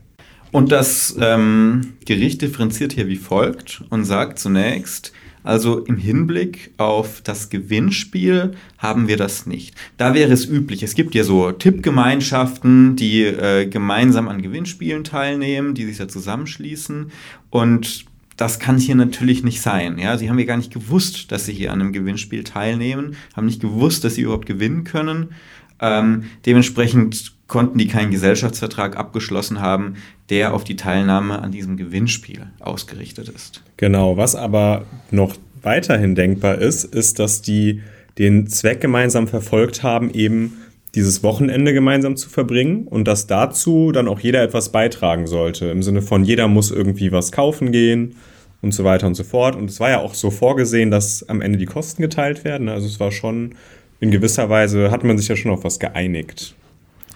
Und 0.52 0.72
das 0.72 1.16
ähm, 1.20 1.94
Gericht 2.04 2.42
differenziert 2.42 2.92
hier 2.92 3.08
wie 3.08 3.16
folgt 3.16 3.84
und 3.88 4.04
sagt 4.04 4.38
zunächst, 4.38 5.12
also 5.42 5.78
im 5.78 5.96
Hinblick 5.96 6.72
auf 6.76 7.22
das 7.22 7.48
Gewinnspiel 7.48 8.52
haben 8.76 9.08
wir 9.08 9.16
das 9.16 9.46
nicht. 9.46 9.74
Da 9.96 10.12
wäre 10.12 10.32
es 10.32 10.46
üblich. 10.46 10.82
Es 10.82 10.94
gibt 10.94 11.14
ja 11.14 11.24
so 11.24 11.50
Tippgemeinschaften, 11.50 12.94
die 12.96 13.22
äh, 13.22 13.66
gemeinsam 13.66 14.28
an 14.28 14.42
Gewinnspielen 14.42 15.02
teilnehmen, 15.02 15.74
die 15.74 15.86
sich 15.86 15.96
da 15.96 16.08
zusammenschließen. 16.08 17.10
Und 17.48 18.04
das 18.40 18.58
kann 18.58 18.78
hier 18.78 18.94
natürlich 18.94 19.44
nicht 19.44 19.60
sein. 19.60 19.98
Ja? 19.98 20.16
Sie 20.16 20.30
haben 20.30 20.38
ja 20.38 20.46
gar 20.46 20.56
nicht 20.56 20.72
gewusst, 20.72 21.30
dass 21.30 21.44
sie 21.44 21.52
hier 21.52 21.72
an 21.72 21.80
einem 21.80 21.92
Gewinnspiel 21.92 22.42
teilnehmen, 22.42 23.16
haben 23.36 23.44
nicht 23.44 23.60
gewusst, 23.60 24.02
dass 24.02 24.14
sie 24.14 24.22
überhaupt 24.22 24.46
gewinnen 24.46 24.84
können. 24.84 25.34
Ähm, 25.78 26.24
dementsprechend 26.46 27.34
konnten 27.48 27.76
die 27.76 27.86
keinen 27.86 28.10
Gesellschaftsvertrag 28.10 28.96
abgeschlossen 28.96 29.60
haben, 29.60 29.96
der 30.30 30.54
auf 30.54 30.64
die 30.64 30.76
Teilnahme 30.76 31.42
an 31.42 31.52
diesem 31.52 31.76
Gewinnspiel 31.76 32.46
ausgerichtet 32.60 33.28
ist. 33.28 33.62
Genau, 33.76 34.16
was 34.16 34.34
aber 34.34 34.86
noch 35.10 35.36
weiterhin 35.60 36.14
denkbar 36.14 36.56
ist, 36.56 36.84
ist, 36.84 37.18
dass 37.18 37.42
die 37.42 37.82
den 38.16 38.46
Zweck 38.46 38.80
gemeinsam 38.80 39.28
verfolgt 39.28 39.82
haben, 39.82 40.10
eben 40.14 40.54
dieses 40.94 41.22
Wochenende 41.22 41.74
gemeinsam 41.74 42.16
zu 42.16 42.30
verbringen 42.30 42.86
und 42.86 43.06
dass 43.06 43.26
dazu 43.26 43.92
dann 43.92 44.08
auch 44.08 44.20
jeder 44.20 44.42
etwas 44.42 44.72
beitragen 44.72 45.26
sollte. 45.26 45.66
Im 45.66 45.82
Sinne 45.82 46.00
von, 46.00 46.24
jeder 46.24 46.48
muss 46.48 46.70
irgendwie 46.70 47.12
was 47.12 47.32
kaufen 47.32 47.70
gehen 47.70 48.14
und 48.62 48.72
so 48.72 48.84
weiter 48.84 49.06
und 49.06 49.14
so 49.14 49.24
fort. 49.24 49.56
Und 49.56 49.70
es 49.70 49.80
war 49.80 49.90
ja 49.90 50.00
auch 50.00 50.14
so 50.14 50.30
vorgesehen, 50.30 50.90
dass 50.90 51.28
am 51.28 51.40
Ende 51.40 51.58
die 51.58 51.66
Kosten 51.66 52.02
geteilt 52.02 52.44
werden. 52.44 52.68
Also 52.68 52.86
es 52.86 53.00
war 53.00 53.12
schon 53.12 53.54
in 54.00 54.10
gewisser 54.10 54.48
Weise, 54.48 54.90
hat 54.90 55.04
man 55.04 55.18
sich 55.18 55.28
ja 55.28 55.36
schon 55.36 55.52
auf 55.52 55.64
was 55.64 55.78
geeinigt. 55.78 56.54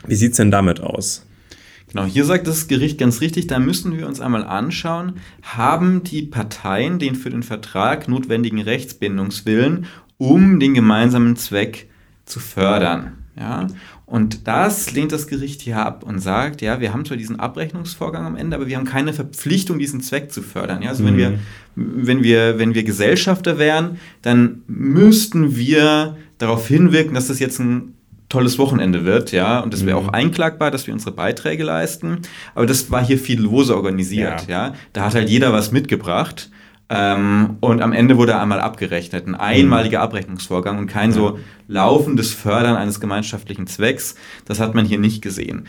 Wie 0.06 0.14
sieht 0.14 0.32
es 0.32 0.36
denn 0.36 0.50
damit 0.50 0.80
aus? 0.80 1.26
Genau, 1.88 2.06
hier 2.06 2.24
sagt 2.24 2.46
das 2.46 2.66
Gericht 2.66 2.98
ganz 2.98 3.20
richtig, 3.20 3.46
da 3.46 3.58
müssen 3.58 3.96
wir 3.96 4.06
uns 4.06 4.20
einmal 4.20 4.44
anschauen, 4.44 5.20
haben 5.42 6.02
die 6.02 6.22
Parteien 6.22 6.98
den 6.98 7.14
für 7.14 7.30
den 7.30 7.42
Vertrag 7.42 8.08
notwendigen 8.08 8.60
Rechtsbindungswillen, 8.60 9.86
um 10.18 10.58
den 10.58 10.74
gemeinsamen 10.74 11.36
Zweck 11.36 11.88
zu 12.24 12.40
fördern. 12.40 13.12
Ja? 13.38 13.68
Und 14.06 14.46
das 14.46 14.92
lehnt 14.92 15.12
das 15.12 15.26
Gericht 15.26 15.62
hier 15.62 15.78
ab 15.78 16.04
und 16.04 16.20
sagt, 16.20 16.60
ja, 16.60 16.80
wir 16.80 16.92
haben 16.92 17.04
zwar 17.06 17.16
diesen 17.16 17.40
Abrechnungsvorgang 17.40 18.26
am 18.26 18.36
Ende, 18.36 18.56
aber 18.56 18.66
wir 18.66 18.76
haben 18.76 18.84
keine 18.84 19.14
Verpflichtung, 19.14 19.78
diesen 19.78 20.02
Zweck 20.02 20.30
zu 20.30 20.42
fördern. 20.42 20.82
Ja? 20.82 20.90
Also 20.90 21.02
mhm. 21.02 21.06
wenn, 21.06 21.16
wir, 21.16 21.38
wenn, 21.74 22.22
wir, 22.22 22.58
wenn 22.58 22.74
wir 22.74 22.84
Gesellschafter 22.84 23.58
wären, 23.58 23.98
dann 24.20 24.62
müssten 24.66 25.56
wir 25.56 26.16
darauf 26.38 26.68
hinwirken, 26.68 27.14
dass 27.14 27.28
das 27.28 27.38
jetzt 27.38 27.58
ein 27.60 27.94
tolles 28.28 28.58
Wochenende 28.58 29.04
wird, 29.04 29.32
ja, 29.32 29.60
und 29.60 29.72
das 29.72 29.86
wäre 29.86 30.00
mhm. 30.00 30.08
auch 30.08 30.12
einklagbar, 30.12 30.70
dass 30.70 30.86
wir 30.86 30.94
unsere 30.94 31.12
Beiträge 31.12 31.62
leisten, 31.62 32.18
aber 32.54 32.66
das 32.66 32.90
war 32.90 33.04
hier 33.04 33.18
viel 33.18 33.40
lose 33.40 33.76
organisiert, 33.76 34.48
ja, 34.48 34.68
ja? 34.68 34.74
da 34.92 35.04
hat 35.04 35.14
halt 35.14 35.28
jeder 35.28 35.52
was 35.52 35.70
mitgebracht 35.70 36.50
ähm, 36.90 37.56
und 37.60 37.80
am 37.80 37.92
Ende 37.92 38.16
wurde 38.18 38.38
einmal 38.38 38.60
abgerechnet, 38.60 39.26
ein 39.26 39.34
einmaliger 39.34 40.00
Abrechnungsvorgang 40.02 40.78
und 40.78 40.86
kein 40.86 41.12
so 41.12 41.38
laufendes 41.66 42.32
Fördern 42.32 42.76
eines 42.76 43.00
gemeinschaftlichen 43.00 43.66
Zwecks, 43.66 44.16
das 44.44 44.60
hat 44.60 44.74
man 44.74 44.84
hier 44.84 44.98
nicht 44.98 45.22
gesehen. 45.22 45.66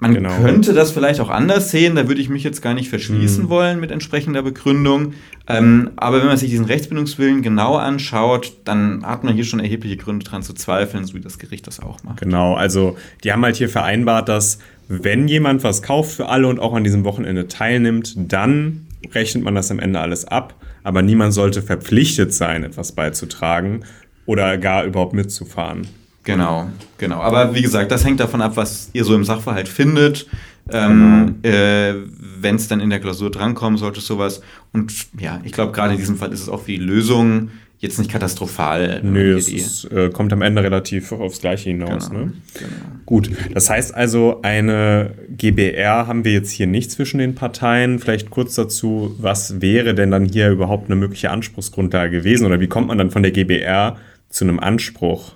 Man 0.00 0.14
genau. 0.14 0.30
könnte 0.42 0.74
das 0.74 0.92
vielleicht 0.92 1.18
auch 1.18 1.30
anders 1.30 1.72
sehen, 1.72 1.96
da 1.96 2.06
würde 2.06 2.20
ich 2.20 2.28
mich 2.28 2.44
jetzt 2.44 2.62
gar 2.62 2.72
nicht 2.72 2.88
verschließen 2.88 3.44
mhm. 3.44 3.48
wollen 3.48 3.80
mit 3.80 3.90
entsprechender 3.90 4.42
Begründung. 4.42 5.14
Ähm, 5.48 5.90
aber 5.96 6.20
wenn 6.20 6.28
man 6.28 6.36
sich 6.36 6.50
diesen 6.50 6.66
Rechtsbindungswillen 6.66 7.42
genau 7.42 7.74
anschaut, 7.74 8.52
dann 8.64 9.04
hat 9.04 9.24
man 9.24 9.34
hier 9.34 9.44
schon 9.44 9.58
erhebliche 9.58 9.96
Gründe 9.96 10.24
daran 10.24 10.42
zu 10.44 10.52
zweifeln, 10.52 11.04
so 11.04 11.14
wie 11.14 11.20
das 11.20 11.40
Gericht 11.40 11.66
das 11.66 11.80
auch 11.80 12.04
macht. 12.04 12.20
Genau, 12.20 12.54
also 12.54 12.96
die 13.24 13.32
haben 13.32 13.44
halt 13.44 13.56
hier 13.56 13.68
vereinbart, 13.68 14.28
dass 14.28 14.60
wenn 14.86 15.26
jemand 15.26 15.64
was 15.64 15.82
kauft 15.82 16.12
für 16.12 16.28
alle 16.28 16.46
und 16.46 16.60
auch 16.60 16.74
an 16.74 16.84
diesem 16.84 17.04
Wochenende 17.04 17.48
teilnimmt, 17.48 18.14
dann 18.16 18.86
rechnet 19.12 19.44
man 19.44 19.54
das 19.54 19.70
am 19.70 19.78
Ende 19.78 20.00
alles 20.00 20.24
ab. 20.24 20.54
Aber 20.82 21.02
niemand 21.02 21.34
sollte 21.34 21.62
verpflichtet 21.62 22.32
sein, 22.32 22.64
etwas 22.64 22.92
beizutragen 22.92 23.84
oder 24.26 24.58
gar 24.58 24.84
überhaupt 24.84 25.12
mitzufahren. 25.12 25.86
Genau, 26.24 26.68
genau. 26.98 27.20
Aber 27.20 27.54
wie 27.54 27.62
gesagt, 27.62 27.90
das 27.90 28.04
hängt 28.04 28.20
davon 28.20 28.42
ab, 28.42 28.56
was 28.56 28.90
ihr 28.92 29.04
so 29.04 29.14
im 29.14 29.24
Sachverhalt 29.24 29.68
findet. 29.68 30.26
Ähm, 30.70 31.36
genau. 31.40 31.56
äh, 31.56 31.94
Wenn 32.40 32.56
es 32.56 32.68
dann 32.68 32.80
in 32.80 32.90
der 32.90 33.00
Klausur 33.00 33.30
drankommen 33.30 33.78
sollte, 33.78 34.00
sowas. 34.00 34.42
Und 34.72 34.92
ja, 35.18 35.40
ich 35.44 35.52
glaube, 35.52 35.72
gerade 35.72 35.94
in 35.94 35.98
diesem 35.98 36.16
Fall 36.16 36.32
ist 36.32 36.40
es 36.40 36.48
auch 36.48 36.60
für 36.60 36.72
die 36.72 36.76
Lösung 36.76 37.50
jetzt 37.78 37.98
nicht 37.98 38.10
katastrophal. 38.10 39.00
Nö, 39.02 39.36
es 39.36 39.48
ist, 39.48 39.84
äh, 39.84 40.10
kommt 40.10 40.32
am 40.32 40.42
Ende 40.42 40.62
relativ 40.62 41.12
aufs 41.12 41.40
Gleiche 41.40 41.70
hinaus. 41.70 42.10
Genau, 42.10 42.26
ne? 42.26 42.32
genau. 42.54 42.70
Gut, 43.06 43.30
das 43.54 43.70
heißt 43.70 43.94
also, 43.94 44.40
eine 44.42 45.12
GBR 45.36 46.06
haben 46.06 46.24
wir 46.24 46.32
jetzt 46.32 46.50
hier 46.50 46.66
nicht 46.66 46.90
zwischen 46.90 47.18
den 47.18 47.34
Parteien. 47.34 47.98
Vielleicht 47.98 48.30
kurz 48.30 48.54
dazu, 48.54 49.14
was 49.18 49.60
wäre 49.60 49.94
denn 49.94 50.10
dann 50.10 50.24
hier 50.24 50.50
überhaupt 50.50 50.86
eine 50.86 50.96
mögliche 50.96 51.30
Anspruchsgrundlage 51.30 52.18
gewesen 52.18 52.46
oder 52.46 52.60
wie 52.60 52.68
kommt 52.68 52.88
man 52.88 52.98
dann 52.98 53.10
von 53.10 53.22
der 53.22 53.32
GBR 53.32 53.96
zu 54.28 54.44
einem 54.44 54.58
Anspruch? 54.58 55.34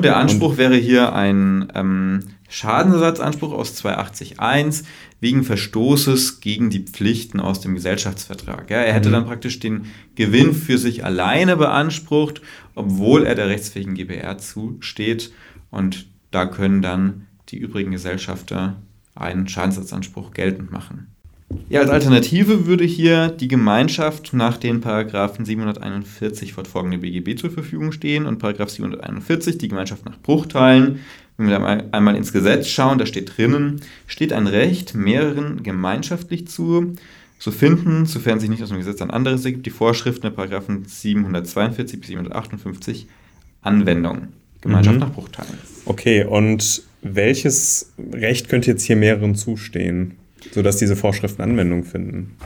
Der 0.00 0.16
Anspruch 0.16 0.58
wäre 0.58 0.76
hier 0.76 1.12
ein 1.12 1.72
ähm, 1.74 2.20
Schadensersatzanspruch 2.48 3.52
aus 3.52 3.76
280.1 3.82 4.84
wegen 5.20 5.44
Verstoßes 5.44 6.40
gegen 6.40 6.70
die 6.70 6.80
Pflichten 6.80 7.40
aus 7.40 7.60
dem 7.60 7.74
Gesellschaftsvertrag. 7.74 8.70
Ja, 8.70 8.78
er 8.78 8.94
hätte 8.94 9.10
mhm. 9.10 9.12
dann 9.12 9.26
praktisch 9.26 9.60
den 9.60 9.86
Gewinn 10.14 10.54
für 10.54 10.78
sich 10.78 11.04
alleine 11.04 11.56
beansprucht, 11.56 12.40
obwohl 12.74 13.26
er 13.26 13.34
der 13.34 13.48
rechtsfähigen 13.48 13.94
GBR 13.94 14.38
zusteht. 14.38 15.32
Und 15.70 16.06
da 16.30 16.46
können 16.46 16.82
dann 16.82 17.26
die 17.50 17.58
übrigen 17.58 17.90
Gesellschafter 17.90 18.76
einen 19.14 19.48
Schadensersatzanspruch 19.48 20.32
geltend 20.32 20.70
machen. 20.70 21.08
Ja, 21.70 21.80
als 21.80 21.90
Alternative 21.90 22.66
würde 22.66 22.84
hier 22.84 23.28
die 23.28 23.48
Gemeinschaft 23.48 24.34
nach 24.34 24.58
den 24.58 24.80
Paragraphen 24.80 25.46
741 25.46 26.52
fortfolgende 26.52 26.98
BGB 26.98 27.38
zur 27.38 27.50
Verfügung 27.50 27.92
stehen 27.92 28.26
und 28.26 28.38
Paragraph 28.38 28.68
741 28.68 29.56
die 29.56 29.68
Gemeinschaft 29.68 30.04
nach 30.04 30.18
Bruchteilen 30.18 31.00
wenn 31.38 31.48
wir 31.48 31.94
einmal 31.94 32.16
ins 32.16 32.32
Gesetz 32.32 32.68
schauen, 32.68 32.98
da 32.98 33.06
steht 33.06 33.36
drinnen, 33.36 33.80
steht 34.06 34.32
ein 34.32 34.46
Recht 34.46 34.94
mehreren 34.94 35.62
gemeinschaftlich 35.62 36.48
zu, 36.48 36.94
so 37.38 37.52
finden, 37.52 38.06
sofern 38.06 38.40
sich 38.40 38.50
nicht 38.50 38.62
aus 38.62 38.70
dem 38.70 38.78
Gesetz 38.78 39.00
ein 39.00 39.12
anderes 39.12 39.44
ergibt, 39.44 39.64
die 39.64 39.70
Vorschriften 39.70 40.22
der 40.22 40.30
Paragraphen 40.30 40.84
742 40.84 42.00
bis 42.00 42.08
758 42.08 43.06
Anwendung. 43.62 44.28
Gemeinschaft 44.60 44.96
mhm. 44.96 45.00
nach 45.00 45.12
Bruchteilen. 45.12 45.54
Okay, 45.84 46.24
und 46.24 46.82
welches 47.02 47.92
Recht 48.12 48.48
könnte 48.48 48.72
jetzt 48.72 48.82
hier 48.82 48.96
mehreren 48.96 49.36
zustehen, 49.36 50.16
sodass 50.52 50.78
diese 50.78 50.96
Vorschriften 50.96 51.42
Anwendung 51.42 51.84
finden? 51.84 52.36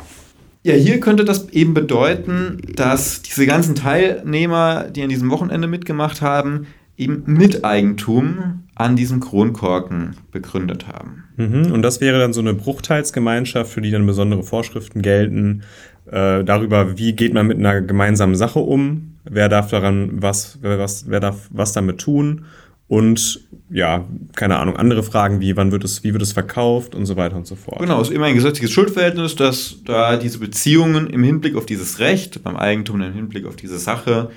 Ja, 0.62 0.74
hier 0.74 1.00
könnte 1.00 1.24
das 1.24 1.48
eben 1.48 1.72
bedeuten, 1.72 2.58
dass 2.76 3.22
diese 3.22 3.46
ganzen 3.46 3.74
Teilnehmer, 3.74 4.84
die 4.84 5.02
an 5.02 5.08
diesem 5.08 5.30
Wochenende 5.30 5.66
mitgemacht 5.66 6.20
haben, 6.20 6.66
eben 6.96 7.22
Miteigentum 7.26 8.61
an 8.74 8.96
diesem 8.96 9.20
Kronkorken 9.20 10.16
begründet 10.30 10.86
haben. 10.88 11.24
Mhm. 11.36 11.72
Und 11.72 11.82
das 11.82 12.00
wäre 12.00 12.18
dann 12.18 12.32
so 12.32 12.40
eine 12.40 12.54
Bruchteilsgemeinschaft, 12.54 13.70
für 13.70 13.80
die 13.80 13.90
dann 13.90 14.06
besondere 14.06 14.42
Vorschriften 14.42 15.02
gelten, 15.02 15.62
äh, 16.06 16.42
darüber, 16.42 16.98
wie 16.98 17.12
geht 17.12 17.34
man 17.34 17.46
mit 17.46 17.58
einer 17.58 17.80
gemeinsamen 17.80 18.34
Sache 18.34 18.58
um, 18.58 19.18
wer 19.24 19.48
darf 19.48 19.70
daran 19.70 20.22
was, 20.22 20.58
wer, 20.62 20.78
was, 20.78 21.08
wer 21.08 21.20
darf 21.20 21.48
was 21.50 21.72
damit 21.72 21.98
tun 21.98 22.46
und 22.88 23.40
ja, 23.70 24.04
keine 24.34 24.58
Ahnung, 24.58 24.76
andere 24.76 25.02
Fragen 25.02 25.40
wie, 25.40 25.56
wann 25.56 25.72
wird 25.72 25.84
es, 25.84 26.04
wie 26.04 26.12
wird 26.12 26.22
es 26.22 26.32
verkauft 26.32 26.94
und 26.94 27.06
so 27.06 27.16
weiter 27.16 27.36
und 27.36 27.46
so 27.46 27.54
fort. 27.54 27.78
Genau, 27.78 28.00
es 28.00 28.08
ist 28.08 28.14
immer 28.14 28.26
ein 28.26 28.34
gesetzliches 28.34 28.70
Schuldverhältnis, 28.70 29.34
das 29.36 29.76
da 29.86 30.16
diese 30.16 30.38
Beziehungen 30.38 31.06
im 31.06 31.22
Hinblick 31.22 31.56
auf 31.56 31.64
dieses 31.64 32.00
Recht, 32.00 32.42
beim 32.42 32.56
Eigentum 32.56 33.00
im 33.00 33.14
Hinblick 33.14 33.46
auf 33.46 33.56
diese 33.56 33.78
Sache 33.78 34.30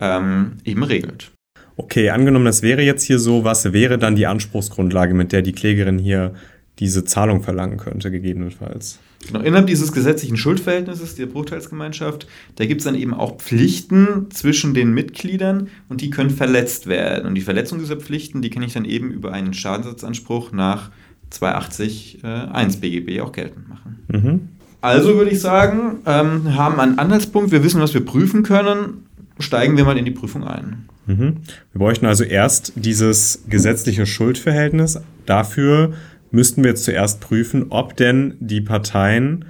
ähm, 0.00 0.58
eben 0.64 0.84
regelt. 0.84 1.32
Okay, 1.76 2.10
angenommen, 2.10 2.46
das 2.46 2.62
wäre 2.62 2.82
jetzt 2.82 3.02
hier 3.02 3.18
so, 3.18 3.44
was 3.44 3.72
wäre 3.72 3.98
dann 3.98 4.16
die 4.16 4.26
Anspruchsgrundlage, 4.26 5.14
mit 5.14 5.32
der 5.32 5.42
die 5.42 5.52
Klägerin 5.52 5.98
hier 5.98 6.34
diese 6.78 7.04
Zahlung 7.04 7.42
verlangen 7.42 7.76
könnte, 7.76 8.10
gegebenenfalls? 8.10 8.98
Genau, 9.26 9.40
innerhalb 9.40 9.66
dieses 9.66 9.92
gesetzlichen 9.92 10.36
Schuldverhältnisses 10.36 11.16
der 11.16 11.26
Bruchteilsgemeinschaft, 11.26 12.26
da 12.56 12.66
gibt 12.66 12.80
es 12.80 12.84
dann 12.84 12.94
eben 12.94 13.12
auch 13.12 13.38
Pflichten 13.38 14.30
zwischen 14.30 14.72
den 14.72 14.92
Mitgliedern 14.92 15.68
und 15.88 16.00
die 16.00 16.10
können 16.10 16.30
verletzt 16.30 16.86
werden. 16.86 17.26
Und 17.26 17.34
die 17.34 17.40
Verletzung 17.40 17.78
dieser 17.78 17.96
Pflichten, 17.96 18.40
die 18.40 18.50
kann 18.50 18.62
ich 18.62 18.72
dann 18.72 18.84
eben 18.84 19.10
über 19.10 19.32
einen 19.32 19.52
Schadensersatzanspruch 19.52 20.52
nach 20.52 20.90
280 21.30 22.20
äh, 22.22 22.26
1 22.26 22.76
BGB 22.76 23.20
auch 23.20 23.32
geltend 23.32 23.68
machen. 23.68 23.98
Mhm. 24.08 24.48
Also 24.80 25.16
würde 25.16 25.32
ich 25.32 25.40
sagen, 25.40 25.98
ähm, 26.06 26.54
haben 26.54 26.78
einen 26.78 26.98
Anhaltspunkt, 26.98 27.50
wir 27.50 27.64
wissen, 27.64 27.80
was 27.80 27.94
wir 27.94 28.04
prüfen 28.04 28.44
können, 28.44 29.05
steigen 29.38 29.76
wir 29.76 29.84
mal 29.84 29.98
in 29.98 30.04
die 30.04 30.10
Prüfung 30.10 30.44
ein. 30.44 30.88
Mhm. 31.06 31.36
Wir 31.72 31.78
bräuchten 31.78 32.06
also 32.06 32.24
erst 32.24 32.72
dieses 32.76 33.44
gesetzliche 33.48 34.06
Schuldverhältnis. 34.06 35.00
Dafür 35.24 35.94
müssten 36.30 36.62
wir 36.62 36.70
jetzt 36.70 36.84
zuerst 36.84 37.20
prüfen, 37.20 37.66
ob 37.70 37.96
denn 37.96 38.34
die 38.40 38.60
Parteien 38.60 39.46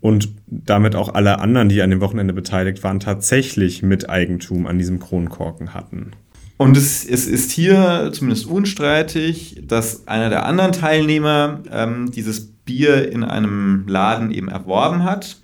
und 0.00 0.28
damit 0.46 0.94
auch 0.94 1.14
alle 1.14 1.40
anderen, 1.40 1.68
die 1.68 1.82
an 1.82 1.90
dem 1.90 2.00
Wochenende 2.00 2.32
beteiligt 2.32 2.82
waren, 2.82 3.00
tatsächlich 3.00 3.82
Miteigentum 3.82 4.66
an 4.66 4.78
diesem 4.78 4.98
Kronkorken 4.98 5.74
hatten. 5.74 6.12
Und 6.56 6.76
es, 6.76 7.04
es 7.04 7.26
ist 7.26 7.50
hier 7.50 8.10
zumindest 8.12 8.46
unstreitig, 8.46 9.62
dass 9.66 10.06
einer 10.06 10.30
der 10.30 10.46
anderen 10.46 10.72
Teilnehmer 10.72 11.62
ähm, 11.70 12.10
dieses 12.12 12.46
Bier 12.46 13.10
in 13.10 13.24
einem 13.24 13.86
Laden 13.88 14.30
eben 14.30 14.48
erworben 14.48 15.02
hat. 15.04 15.38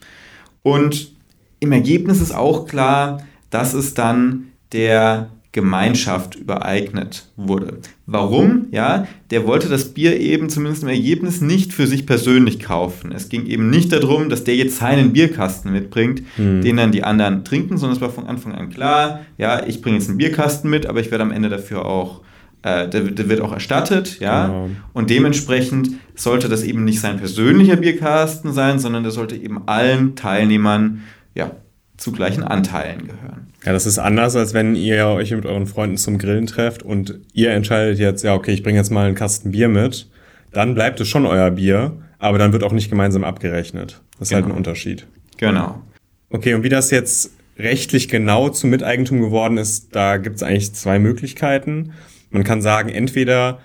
Und 0.62 1.12
im 1.58 1.72
Ergebnis 1.72 2.20
ist 2.20 2.32
auch 2.32 2.66
klar, 2.66 3.22
dass 3.50 3.75
es 3.75 3.95
dann 3.95 4.49
der 4.73 5.30
Gemeinschaft 5.52 6.37
übereignet 6.37 7.26
wurde. 7.37 7.78
Warum? 8.07 8.69
Ja, 8.71 9.09
der 9.33 9.49
wollte 9.49 9.69
das 9.69 9.92
Bier 9.92 10.19
eben 10.21 10.49
zumindest 10.49 10.85
im 10.85 10.88
Ergebnis 10.88 11.40
nicht 11.40 11.73
für 11.73 11.88
sich 11.88 12.07
persönlich 12.07 12.61
kaufen. 12.61 13.11
Es 13.11 13.28
ging 13.28 13.47
eben 13.47 13.69
nicht 13.69 13.92
darum, 13.92 14.28
dass 14.28 14.45
der 14.45 14.54
jetzt 14.54 14.76
seinen 14.76 15.12
Bierkasten 15.12 15.73
mitbringt, 15.73 16.23
mhm. 16.38 16.62
den 16.62 16.76
dann 16.76 16.92
die 16.92 17.02
anderen 17.02 17.45
trinken, 17.45 17.78
sondern 17.78 17.97
es 17.97 18.00
war 18.00 18.11
von 18.11 18.26
Anfang 18.26 18.54
an 18.54 18.71
klar, 18.71 19.23
ja, 19.38 19.66
ich 19.66 19.83
bringe 19.83 19.99
jetzt 19.99 20.09
einen 20.09 20.19
Bierkasten 20.19 20.71
mit, 20.71 20.87
aber 20.87 21.00
ich 21.00 21.11
werde 21.11 21.25
am 21.25 21.33
Ende 21.33 21.49
dafür 21.49 21.85
auch 21.85 22.21
äh, 22.62 22.88
der, 22.88 23.02
der, 23.02 23.28
wird 23.28 23.40
auch 23.40 23.52
erstattet, 23.52 24.21
ja. 24.21 24.47
Genau. 24.47 24.71
Und 24.92 25.11
dementsprechend 25.11 25.92
sollte 26.14 26.49
das 26.49 26.62
eben 26.62 26.85
nicht 26.85 27.00
sein 27.00 27.16
persönlicher 27.16 27.76
Bierkasten 27.76 28.52
sein, 28.52 28.78
sondern 28.78 29.02
der 29.02 29.12
sollte 29.12 29.35
eben 29.35 29.66
allen 29.66 30.14
Teilnehmern 30.14 31.00
ja, 31.35 31.52
zu 32.00 32.12
gleichen 32.12 32.42
Anteilen 32.42 33.07
gehören. 33.07 33.52
Ja, 33.64 33.73
das 33.73 33.85
ist 33.85 33.99
anders, 33.99 34.35
als 34.35 34.54
wenn 34.54 34.75
ihr 34.75 35.07
euch 35.09 35.33
mit 35.33 35.45
euren 35.45 35.66
Freunden 35.66 35.99
zum 35.99 36.16
Grillen 36.16 36.47
trefft 36.47 36.83
und 36.83 37.21
ihr 37.35 37.50
entscheidet 37.50 37.99
jetzt, 37.99 38.25
ja, 38.25 38.35
okay, 38.35 38.52
ich 38.52 38.62
bringe 38.62 38.78
jetzt 38.78 38.90
mal 38.90 39.07
einen 39.07 39.14
Kasten 39.14 39.50
Bier 39.50 39.69
mit. 39.69 40.09
Dann 40.52 40.75
bleibt 40.75 40.99
es 41.00 41.09
schon 41.09 41.26
euer 41.26 41.50
Bier, 41.50 41.99
aber 42.19 42.38
dann 42.38 42.52
wird 42.52 42.64
auch 42.64 42.73
nicht 42.73 42.88
gemeinsam 42.88 43.23
abgerechnet. 43.23 44.00
Das 44.19 44.23
ist 44.23 44.28
genau. 44.30 44.42
halt 44.42 44.52
ein. 44.52 44.57
Unterschied. 44.57 45.07
Genau. 45.37 45.83
Okay, 46.30 46.54
und 46.54 46.62
wie 46.62 46.71
das 46.71 46.90
jetzt 46.90 47.33
rechtlich 47.59 48.09
genau 48.09 48.49
zum 48.49 48.71
Miteigentum 48.71 49.21
geworden 49.21 49.59
ist, 49.59 49.95
da 49.95 50.16
gibt 50.16 50.37
es 50.37 50.42
eigentlich 50.42 50.73
zwei 50.73 50.99
Möglichkeiten. 50.99 51.92
Man 52.30 52.45
kann 52.45 52.62
sagen, 52.62 52.88
entweder 52.88 53.61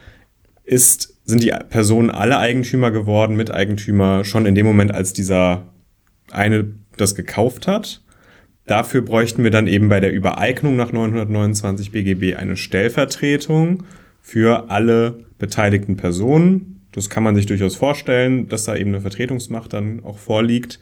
ist, 0.65 1.15
sind 1.23 1.41
die 1.41 1.53
Personen 1.69 2.09
alle 2.09 2.37
Eigentümer 2.37 2.91
geworden, 2.91 3.37
Miteigentümer, 3.37 4.25
schon 4.25 4.45
in 4.45 4.55
dem 4.55 4.65
Moment, 4.65 4.93
als 4.93 5.13
dieser 5.13 5.67
eine 6.31 6.73
das 6.97 7.15
gekauft 7.15 7.67
hat. 7.67 8.01
Dafür 8.65 9.01
bräuchten 9.01 9.43
wir 9.43 9.51
dann 9.51 9.67
eben 9.67 9.89
bei 9.89 9.99
der 9.99 10.11
Übereignung 10.11 10.75
nach 10.75 10.91
929 10.91 11.91
BGB 11.91 12.35
eine 12.35 12.57
Stellvertretung 12.57 13.83
für 14.21 14.71
alle 14.71 15.25
beteiligten 15.37 15.97
Personen. 15.97 16.81
Das 16.91 17.09
kann 17.09 17.23
man 17.23 17.35
sich 17.35 17.45
durchaus 17.45 17.75
vorstellen, 17.75 18.47
dass 18.47 18.63
da 18.63 18.75
eben 18.75 18.89
eine 18.89 19.01
Vertretungsmacht 19.01 19.73
dann 19.73 20.03
auch 20.03 20.17
vorliegt. 20.17 20.79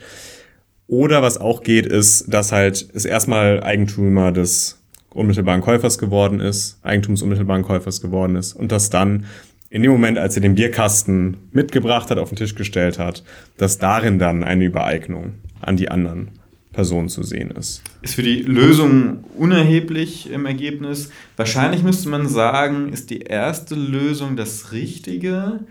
Oder 0.88 1.22
was 1.22 1.38
auch 1.38 1.62
geht, 1.62 1.86
ist, 1.86 2.34
dass 2.34 2.52
halt 2.52 2.88
es 2.94 3.04
erstmal 3.04 3.62
Eigentümer 3.64 4.32
des 4.32 4.82
unmittelbaren 5.10 5.62
Käufers 5.62 5.98
geworden 5.98 6.40
ist, 6.40 6.80
Eigentumsunmittelbaren 6.84 7.64
Käufers 7.64 8.02
geworden 8.02 8.36
ist 8.36 8.54
und 8.54 8.72
dass 8.72 8.90
dann 8.90 9.26
in 9.70 9.82
dem 9.82 9.92
Moment, 9.92 10.18
als 10.20 10.36
er 10.36 10.42
den 10.42 10.56
Bierkasten 10.56 11.38
mitgebracht 11.52 12.10
hat, 12.12 12.18
auf 12.18 12.30
den 12.30 12.36
Tisch 12.36 12.56
gestellt 12.56 13.00
hat, 13.00 13.24
dass 13.58 13.80
darin 13.80 14.20
dann 14.20 14.44
eine 14.44 14.66
Übereignung 14.66 15.34
an 15.62 15.78
die 15.78 15.90
anderen 15.90 16.30
Personen 16.74 17.08
zu 17.08 17.24
sehen 17.24 17.52
ist. 17.52 17.84
Ist 18.02 18.16
für 18.16 18.24
die 18.24 18.42
Lösung 18.42 19.24
unerheblich 19.38 20.30
im 20.30 20.46
Ergebnis. 20.46 21.12
Wahrscheinlich 21.38 21.84
müsste 21.84 22.10
man 22.10 22.28
sagen, 22.28 22.92
ist 22.92 23.12
die 23.12 23.22
erste 23.22 23.76
Lösung 23.76 24.36
das 24.36 24.72
Richtige, 24.72 25.62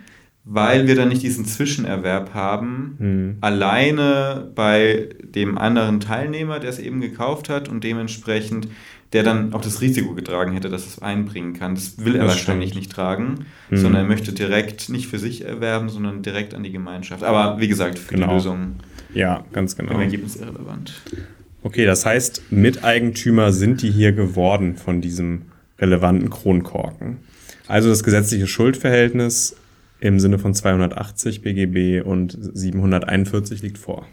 weil 0.44 0.86
wir 0.86 0.94
dann 0.94 1.08
nicht 1.08 1.22
diesen 1.22 1.44
Zwischenerwerb 1.44 2.34
haben, 2.34 2.94
hm. 2.98 3.36
alleine 3.40 4.50
bei 4.54 5.10
dem 5.20 5.58
anderen 5.58 6.00
Teilnehmer, 6.00 6.58
der 6.58 6.70
es 6.70 6.78
eben 6.78 7.00
gekauft 7.00 7.48
hat 7.48 7.68
und 7.68 7.84
dementsprechend 7.84 8.68
der 9.12 9.22
dann 9.22 9.52
auch 9.52 9.60
das 9.60 9.80
Risiko 9.80 10.14
getragen 10.14 10.52
hätte, 10.52 10.70
dass 10.70 10.86
es 10.86 11.02
einbringen 11.02 11.52
kann. 11.52 11.74
Das 11.74 12.04
will 12.04 12.16
er 12.16 12.24
das 12.24 12.32
wahrscheinlich 12.32 12.70
stimmt. 12.70 12.82
nicht 12.82 12.92
tragen, 12.92 13.46
hm. 13.68 13.78
sondern 13.78 14.02
er 14.02 14.08
möchte 14.08 14.32
direkt 14.32 14.88
nicht 14.88 15.06
für 15.06 15.18
sich 15.18 15.44
erwerben, 15.44 15.88
sondern 15.88 16.22
direkt 16.22 16.54
an 16.54 16.62
die 16.62 16.72
Gemeinschaft. 16.72 17.22
Aber 17.22 17.60
wie 17.60 17.68
gesagt, 17.68 17.98
für 17.98 18.14
genau. 18.14 18.28
die 18.28 18.34
Lösung 18.34 18.76
ja, 19.14 19.44
ganz 19.52 19.76
genau. 19.76 19.92
im 19.92 20.00
Ergebnis 20.00 20.36
irrelevant. 20.36 20.94
Okay, 21.62 21.84
das 21.84 22.06
heißt, 22.06 22.50
Miteigentümer 22.50 23.52
sind 23.52 23.82
die 23.82 23.90
hier 23.90 24.12
geworden 24.12 24.76
von 24.76 25.00
diesem 25.00 25.42
relevanten 25.78 26.30
Kronkorken. 26.30 27.18
Also 27.68 27.88
das 27.88 28.02
gesetzliche 28.02 28.46
Schuldverhältnis 28.46 29.56
im 30.00 30.18
Sinne 30.18 30.38
von 30.38 30.54
280 30.54 31.42
BGB 31.42 32.04
und 32.04 32.36
741 32.54 33.62
liegt 33.62 33.78
vor. 33.78 34.06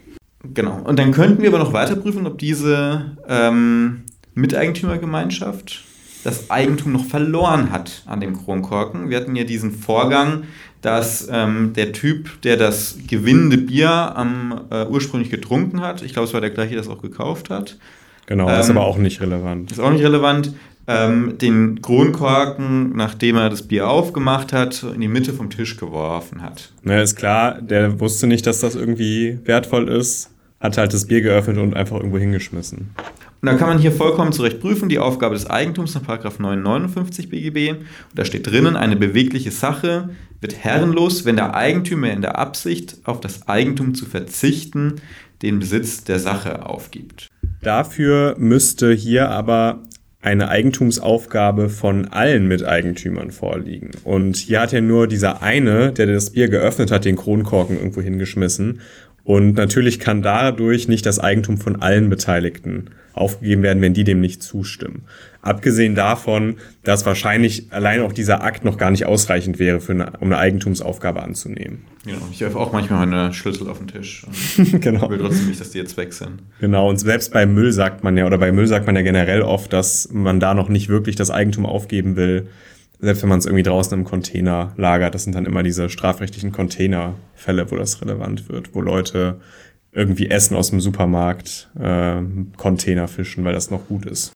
Genau. 0.54 0.80
Und 0.82 0.98
dann 0.98 1.12
könnten 1.12 1.42
wir 1.42 1.48
aber 1.48 1.58
noch 1.58 1.72
weiter 1.72 1.96
prüfen, 1.96 2.26
ob 2.26 2.38
diese 2.38 3.16
ähm, 3.28 4.04
Miteigentümergemeinschaft 4.40 5.84
das 6.24 6.50
Eigentum 6.50 6.92
noch 6.92 7.04
verloren 7.04 7.70
hat 7.70 8.02
an 8.06 8.20
dem 8.20 8.36
Kronkorken. 8.36 9.10
Wir 9.10 9.18
hatten 9.18 9.36
ja 9.36 9.44
diesen 9.44 9.72
Vorgang, 9.72 10.44
dass 10.82 11.28
ähm, 11.30 11.72
der 11.74 11.92
Typ, 11.92 12.42
der 12.42 12.56
das 12.56 12.98
gewinnende 13.06 13.58
Bier 13.58 13.90
am, 13.90 14.62
äh, 14.70 14.86
ursprünglich 14.86 15.30
getrunken 15.30 15.80
hat, 15.80 16.02
ich 16.02 16.12
glaube, 16.12 16.28
es 16.28 16.34
war 16.34 16.40
der 16.40 16.50
gleiche, 16.50 16.72
der 16.72 16.80
es 16.80 16.88
auch 16.88 17.02
gekauft 17.02 17.50
hat. 17.50 17.78
Genau, 18.26 18.48
ähm, 18.48 18.60
ist 18.60 18.70
aber 18.70 18.86
auch 18.86 18.98
nicht 18.98 19.20
relevant. 19.20 19.72
Ist 19.72 19.80
auch 19.80 19.90
nicht 19.90 20.04
relevant. 20.04 20.54
Ähm, 20.86 21.38
den 21.38 21.82
Kronkorken, 21.82 22.96
nachdem 22.96 23.36
er 23.36 23.50
das 23.50 23.62
Bier 23.62 23.88
aufgemacht 23.88 24.52
hat, 24.52 24.82
in 24.82 25.00
die 25.00 25.08
Mitte 25.08 25.32
vom 25.32 25.50
Tisch 25.50 25.76
geworfen 25.76 26.42
hat. 26.42 26.72
Na, 26.82 27.00
ist 27.00 27.16
klar, 27.16 27.60
der 27.60 28.00
wusste 28.00 28.26
nicht, 28.26 28.46
dass 28.46 28.60
das 28.60 28.74
irgendwie 28.74 29.38
wertvoll 29.44 29.88
ist, 29.88 30.30
hat 30.58 30.78
halt 30.78 30.92
das 30.92 31.06
Bier 31.06 31.20
geöffnet 31.20 31.58
und 31.58 31.74
einfach 31.74 31.96
irgendwo 31.96 32.18
hingeschmissen. 32.18 32.90
Und 33.40 33.46
da 33.46 33.54
kann 33.54 33.68
man 33.68 33.78
hier 33.78 33.92
vollkommen 33.92 34.32
zurecht 34.32 34.60
prüfen, 34.60 34.90
die 34.90 34.98
Aufgabe 34.98 35.34
des 35.34 35.48
Eigentums 35.48 35.94
nach 35.94 36.06
959 36.06 37.30
BGB. 37.30 37.70
Und 37.70 37.86
da 38.14 38.24
steht 38.26 38.46
drinnen, 38.46 38.76
eine 38.76 38.96
bewegliche 38.96 39.50
Sache 39.50 40.10
wird 40.42 40.56
herrenlos, 40.56 41.24
wenn 41.24 41.36
der 41.36 41.54
Eigentümer 41.54 42.10
in 42.10 42.20
der 42.20 42.38
Absicht, 42.38 42.98
auf 43.04 43.20
das 43.20 43.48
Eigentum 43.48 43.94
zu 43.94 44.04
verzichten, 44.04 44.96
den 45.42 45.58
Besitz 45.58 46.04
der 46.04 46.18
Sache 46.18 46.66
aufgibt. 46.66 47.28
Dafür 47.62 48.36
müsste 48.38 48.92
hier 48.92 49.30
aber 49.30 49.80
eine 50.22 50.48
Eigentumsaufgabe 50.48 51.70
von 51.70 52.08
allen 52.08 52.46
Miteigentümern 52.46 53.30
vorliegen. 53.30 53.92
Und 54.04 54.36
hier 54.36 54.60
hat 54.60 54.72
ja 54.72 54.82
nur 54.82 55.06
dieser 55.06 55.42
eine, 55.42 55.92
der 55.92 56.06
das 56.06 56.30
Bier 56.30 56.48
geöffnet 56.48 56.90
hat, 56.90 57.06
den 57.06 57.16
Kronkorken 57.16 57.78
irgendwo 57.78 58.02
hingeschmissen. 58.02 58.80
Und 59.24 59.54
natürlich 59.54 59.98
kann 59.98 60.20
dadurch 60.20 60.88
nicht 60.88 61.06
das 61.06 61.18
Eigentum 61.18 61.56
von 61.56 61.80
allen 61.80 62.10
Beteiligten 62.10 62.90
aufgegeben 63.12 63.62
werden, 63.62 63.82
wenn 63.82 63.94
die 63.94 64.04
dem 64.04 64.20
nicht 64.20 64.42
zustimmen. 64.42 65.02
Abgesehen 65.42 65.94
davon, 65.94 66.56
dass 66.82 67.06
wahrscheinlich 67.06 67.72
allein 67.72 68.02
auch 68.02 68.12
dieser 68.12 68.42
Akt 68.42 68.64
noch 68.64 68.76
gar 68.76 68.90
nicht 68.90 69.06
ausreichend 69.06 69.58
wäre, 69.58 69.80
für 69.80 69.92
eine, 69.92 70.12
um 70.20 70.28
eine 70.28 70.38
Eigentumsaufgabe 70.38 71.22
anzunehmen. 71.22 71.84
Genau, 72.04 72.28
ich 72.30 72.40
werfe 72.40 72.58
auch 72.58 72.72
manchmal 72.72 73.06
meine 73.06 73.32
Schlüssel 73.32 73.68
auf 73.68 73.78
den 73.78 73.88
Tisch 73.88 74.24
und 74.26 74.80
genau. 74.80 75.08
will 75.08 75.18
trotzdem 75.18 75.48
nicht, 75.48 75.60
dass 75.60 75.70
die 75.70 75.78
jetzt 75.78 75.96
weg 75.96 76.12
sind. 76.12 76.42
Genau, 76.60 76.88
und 76.88 76.98
selbst 76.98 77.32
bei 77.32 77.46
Müll 77.46 77.72
sagt 77.72 78.04
man 78.04 78.16
ja, 78.16 78.26
oder 78.26 78.38
bei 78.38 78.52
Müll 78.52 78.66
sagt 78.66 78.86
man 78.86 78.96
ja 78.96 79.02
generell 79.02 79.42
oft, 79.42 79.72
dass 79.72 80.10
man 80.12 80.40
da 80.40 80.54
noch 80.54 80.68
nicht 80.68 80.88
wirklich 80.88 81.16
das 81.16 81.30
Eigentum 81.30 81.64
aufgeben 81.64 82.16
will, 82.16 82.48
selbst 83.00 83.22
wenn 83.22 83.30
man 83.30 83.38
es 83.38 83.46
irgendwie 83.46 83.62
draußen 83.62 83.98
im 83.98 84.04
Container 84.04 84.74
lagert. 84.76 85.14
Das 85.14 85.24
sind 85.24 85.34
dann 85.34 85.46
immer 85.46 85.62
diese 85.62 85.88
strafrechtlichen 85.88 86.52
Containerfälle, 86.52 87.70
wo 87.70 87.76
das 87.76 88.02
relevant 88.02 88.48
wird, 88.50 88.74
wo 88.74 88.82
Leute 88.82 89.40
irgendwie 89.92 90.30
Essen 90.30 90.56
aus 90.56 90.70
dem 90.70 90.80
Supermarkt 90.80 91.70
äh, 91.78 92.22
Container 92.56 93.08
fischen, 93.08 93.44
weil 93.44 93.52
das 93.52 93.70
noch 93.70 93.88
gut 93.88 94.06
ist. 94.06 94.32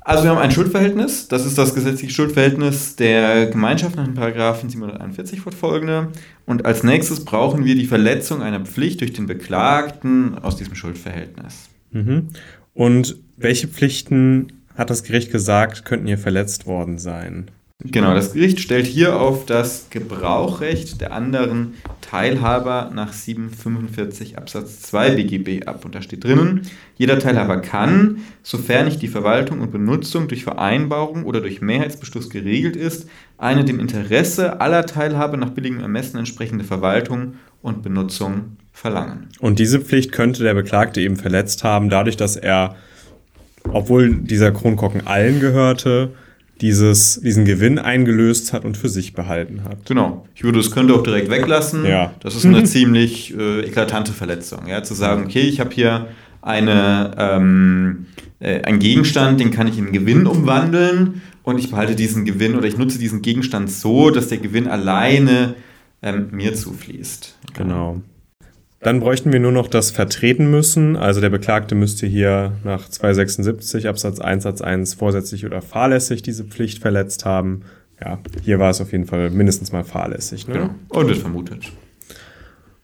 Also 0.00 0.22
wir 0.22 0.30
haben 0.30 0.38
ein 0.38 0.52
Schuldverhältnis, 0.52 1.26
das 1.26 1.44
ist 1.44 1.58
das 1.58 1.74
gesetzliche 1.74 2.14
Schuldverhältnis 2.14 2.94
der 2.94 3.46
Gemeinschaft 3.46 3.96
nach 3.96 4.04
den 4.04 4.14
Paragraphen 4.14 4.70
741 4.70 5.40
fortfolgende. 5.40 6.12
Und 6.44 6.64
als 6.64 6.84
nächstes 6.84 7.24
brauchen 7.24 7.64
wir 7.64 7.74
die 7.74 7.86
Verletzung 7.86 8.40
einer 8.40 8.60
Pflicht 8.60 9.00
durch 9.00 9.12
den 9.12 9.26
Beklagten 9.26 10.38
aus 10.38 10.54
diesem 10.54 10.76
Schuldverhältnis. 10.76 11.70
Mhm. 11.90 12.28
Und 12.72 13.16
welche 13.36 13.66
Pflichten, 13.66 14.52
hat 14.76 14.90
das 14.90 15.02
Gericht 15.02 15.32
gesagt, 15.32 15.84
könnten 15.84 16.06
hier 16.06 16.18
verletzt 16.18 16.66
worden 16.66 16.98
sein? 16.98 17.50
Genau, 17.84 18.14
das 18.14 18.32
Gericht 18.32 18.60
stellt 18.60 18.86
hier 18.86 19.20
auf 19.20 19.46
das 19.46 19.88
Gebrauchrecht 19.90 21.00
der 21.00 21.12
anderen 21.12 21.74
Teilhaber 22.00 22.90
nach 22.92 23.12
745 23.12 24.38
Absatz 24.38 24.80
2 24.82 25.10
BGB 25.10 25.66
ab. 25.66 25.84
Und 25.84 25.94
da 25.94 26.02
steht 26.02 26.24
drinnen, 26.24 26.62
jeder 26.96 27.18
Teilhaber 27.18 27.60
kann, 27.60 28.18
sofern 28.42 28.86
nicht 28.86 29.02
die 29.02 29.08
Verwaltung 29.08 29.60
und 29.60 29.70
Benutzung 29.70 30.26
durch 30.26 30.42
Vereinbarung 30.42 31.24
oder 31.24 31.40
durch 31.40 31.60
Mehrheitsbeschluss 31.60 32.30
geregelt 32.30 32.76
ist, 32.76 33.08
eine 33.38 33.64
dem 33.64 33.78
Interesse 33.78 34.60
aller 34.60 34.86
Teilhaber 34.86 35.36
nach 35.36 35.50
billigem 35.50 35.80
Ermessen 35.80 36.18
entsprechende 36.18 36.64
Verwaltung 36.64 37.34
und 37.62 37.82
Benutzung 37.82 38.56
verlangen. 38.72 39.28
Und 39.38 39.58
diese 39.58 39.80
Pflicht 39.80 40.12
könnte 40.12 40.42
der 40.42 40.54
Beklagte 40.54 41.00
eben 41.00 41.16
verletzt 41.16 41.62
haben, 41.62 41.88
dadurch, 41.88 42.16
dass 42.16 42.36
er, 42.36 42.76
obwohl 43.70 44.14
dieser 44.16 44.50
Kronkorken 44.50 45.06
allen 45.06 45.40
gehörte, 45.40 46.12
dieses, 46.60 47.20
diesen 47.20 47.44
Gewinn 47.44 47.78
eingelöst 47.78 48.52
hat 48.52 48.64
und 48.64 48.76
für 48.76 48.88
sich 48.88 49.12
behalten 49.12 49.64
hat. 49.64 49.84
Genau. 49.86 50.26
Ich 50.34 50.42
würde 50.44 50.58
es 50.58 50.70
könnte 50.70 50.94
auch 50.94 51.02
direkt 51.02 51.30
weglassen. 51.30 51.84
Ja. 51.84 52.14
Das 52.20 52.34
ist 52.34 52.46
eine 52.46 52.64
ziemlich 52.64 53.36
äh, 53.36 53.60
eklatante 53.60 54.12
Verletzung. 54.12 54.66
Ja, 54.66 54.82
zu 54.82 54.94
sagen, 54.94 55.24
okay, 55.24 55.42
ich 55.42 55.60
habe 55.60 55.74
hier 55.74 56.08
eine, 56.40 57.12
ähm, 57.18 58.06
äh, 58.40 58.62
einen 58.62 58.78
Gegenstand, 58.78 59.40
den 59.40 59.50
kann 59.50 59.66
ich 59.66 59.76
in 59.78 59.92
Gewinn 59.92 60.26
umwandeln 60.26 61.20
und 61.42 61.58
ich 61.58 61.70
behalte 61.70 61.94
diesen 61.94 62.24
Gewinn 62.24 62.56
oder 62.56 62.66
ich 62.66 62.78
nutze 62.78 62.98
diesen 62.98 63.22
Gegenstand 63.22 63.70
so, 63.70 64.10
dass 64.10 64.28
der 64.28 64.38
Gewinn 64.38 64.66
alleine 64.66 65.54
ähm, 66.02 66.28
mir 66.30 66.54
zufließt. 66.54 67.36
Genau. 67.54 68.00
Dann 68.80 69.00
bräuchten 69.00 69.32
wir 69.32 69.40
nur 69.40 69.52
noch 69.52 69.68
das 69.68 69.90
Vertreten 69.90 70.50
müssen. 70.50 70.96
Also 70.96 71.20
der 71.20 71.30
Beklagte 71.30 71.74
müsste 71.74 72.06
hier 72.06 72.52
nach 72.62 72.88
276 72.88 73.88
Absatz 73.88 74.20
1 74.20 74.42
Satz 74.42 74.60
1 74.60 74.94
vorsätzlich 74.94 75.46
oder 75.46 75.62
fahrlässig 75.62 76.22
diese 76.22 76.44
Pflicht 76.44 76.80
verletzt 76.80 77.24
haben. 77.24 77.62
Ja, 78.00 78.18
hier 78.42 78.58
war 78.58 78.70
es 78.70 78.80
auf 78.80 78.92
jeden 78.92 79.06
Fall 79.06 79.30
mindestens 79.30 79.72
mal 79.72 79.84
fahrlässig. 79.84 80.46
Ne? 80.46 80.54
Genau. 80.54 80.74
Und 80.90 81.08
wird 81.08 81.18
vermutet. 81.18 81.72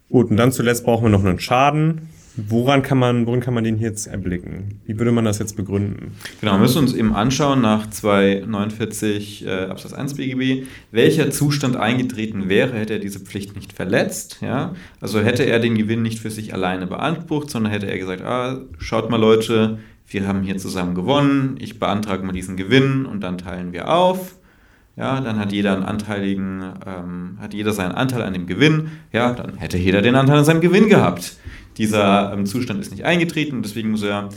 Gut, 0.09 0.31
und 0.31 0.37
dann 0.37 0.53
zuletzt 0.53 0.85
brauchen 0.85 1.05
wir 1.05 1.11
noch 1.11 1.25
einen 1.25 1.39
Schaden. 1.39 2.09
Woran 2.37 2.83
kann 2.83 2.99
man, 2.99 3.27
woran 3.27 3.41
kann 3.41 3.53
man 3.53 3.63
den 3.63 3.79
jetzt 3.79 4.07
erblicken? 4.07 4.81
Wie 4.87 4.99
würde 4.99 5.13
man 5.13 5.27
das 5.27 5.39
jetzt 5.39 5.55
begründen? 5.55 6.13
Genau, 6.41 6.53
wir 6.53 6.61
müssen 6.61 6.79
uns 6.79 6.95
eben 6.95 7.15
anschauen 7.15 7.61
nach 7.61 7.91
249 7.91 9.47
äh, 9.47 9.65
Absatz 9.67 9.93
1 9.93 10.15
BGB, 10.15 10.67
welcher 10.91 11.31
Zustand 11.31 11.77
eingetreten 11.77 12.49
wäre, 12.49 12.79
hätte 12.79 12.95
er 12.95 12.99
diese 13.01 13.21
Pflicht 13.21 13.55
nicht 13.55 13.75
verletzt. 13.75 14.39
Ja? 14.41 14.75
Also 15.01 15.21
hätte 15.21 15.45
er 15.45 15.59
den 15.59 15.77
Gewinn 15.77 16.01
nicht 16.01 16.21
für 16.21 16.31
sich 16.31 16.55
alleine 16.55 16.87
beansprucht, 16.87 17.51
sondern 17.51 17.71
hätte 17.71 17.91
er 17.91 17.99
gesagt, 17.99 18.23
ah, 18.23 18.63
schaut 18.79 19.11
mal 19.11 19.21
Leute, 19.21 19.79
wir 20.07 20.27
haben 20.27 20.43
hier 20.43 20.57
zusammen 20.57 20.95
gewonnen, 20.95 21.57
ich 21.59 21.79
beantrage 21.79 22.25
mal 22.25 22.33
diesen 22.33 22.57
Gewinn 22.57 23.05
und 23.05 23.21
dann 23.21 23.37
teilen 23.37 23.73
wir 23.73 23.93
auf. 23.93 24.37
Ja, 24.97 25.21
dann 25.23 25.39
hat 25.39 25.53
jeder 25.53 25.75
einen 25.75 25.85
anteiligen, 25.85 26.63
ähm, 26.87 27.39
hat 27.41 27.55
jeder 27.55 27.73
seinen 27.73 27.93
Anteil 27.93 28.23
an 28.23 28.35
dem 28.35 28.47
Gewinn. 28.47 28.91
Ja, 29.11 29.33
dann 29.33 29.57
hätte 29.57 29.79
jeder 29.79 30.03
den 30.03 30.15
Anteil 30.15 30.39
an 30.39 30.45
seinem 30.45 30.61
Gewinn 30.61 30.89
gehabt. 30.89 31.37
Dieser 31.79 32.33
ähm, 32.33 32.47
Zustand 32.47 32.81
ist 32.81 32.91
nicht 32.91 33.05
eingetreten 33.05 33.57
und 33.57 33.65
deswegen 33.65 33.91
muss 33.91 34.03
er 34.03 34.29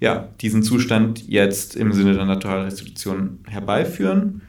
ja, 0.00 0.28
diesen 0.40 0.62
Zustand 0.62 1.28
jetzt 1.28 1.76
im 1.76 1.92
Sinne 1.92 2.14
der 2.14 2.24
Naturalrestitution 2.24 3.40
herbeiführen. 3.46 4.42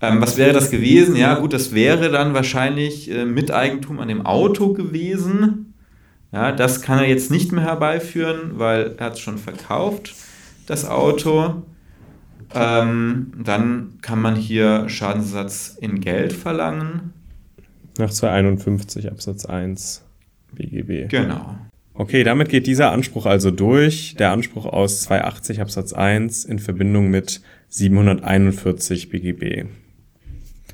Ähm, 0.00 0.20
was 0.20 0.36
wäre 0.36 0.52
das 0.52 0.70
gewesen? 0.70 1.16
Ja, 1.16 1.34
gut, 1.34 1.52
das 1.52 1.74
wäre 1.74 2.10
dann 2.10 2.34
wahrscheinlich 2.34 3.10
äh, 3.10 3.24
Miteigentum 3.24 3.98
an 4.00 4.08
dem 4.08 4.24
Auto 4.24 4.72
gewesen. 4.72 5.74
Ja, 6.32 6.52
das 6.52 6.82
kann 6.82 6.98
er 6.98 7.08
jetzt 7.08 7.30
nicht 7.30 7.52
mehr 7.52 7.64
herbeiführen, 7.64 8.52
weil 8.54 8.94
er 8.96 9.06
hat 9.06 9.14
es 9.14 9.20
schon 9.20 9.38
verkauft, 9.38 10.14
das 10.66 10.88
Auto. 10.88 11.62
Ähm, 12.54 13.32
dann 13.42 13.98
kann 14.02 14.20
man 14.20 14.36
hier 14.36 14.88
Schadensersatz 14.88 15.76
in 15.80 16.00
Geld 16.00 16.32
verlangen. 16.32 17.12
Nach 17.98 18.10
251 18.10 19.10
Absatz 19.10 19.46
1 19.46 20.04
BGB. 20.52 21.08
Genau. 21.08 21.56
Okay, 21.94 22.24
damit 22.24 22.48
geht 22.48 22.66
dieser 22.66 22.90
Anspruch 22.90 23.26
also 23.26 23.50
durch. 23.50 24.14
Der 24.18 24.32
Anspruch 24.32 24.64
aus 24.64 25.02
280 25.02 25.60
Absatz 25.60 25.92
1 25.92 26.44
in 26.44 26.58
Verbindung 26.58 27.10
mit 27.10 27.42
741 27.68 29.10
BGB. 29.10 29.66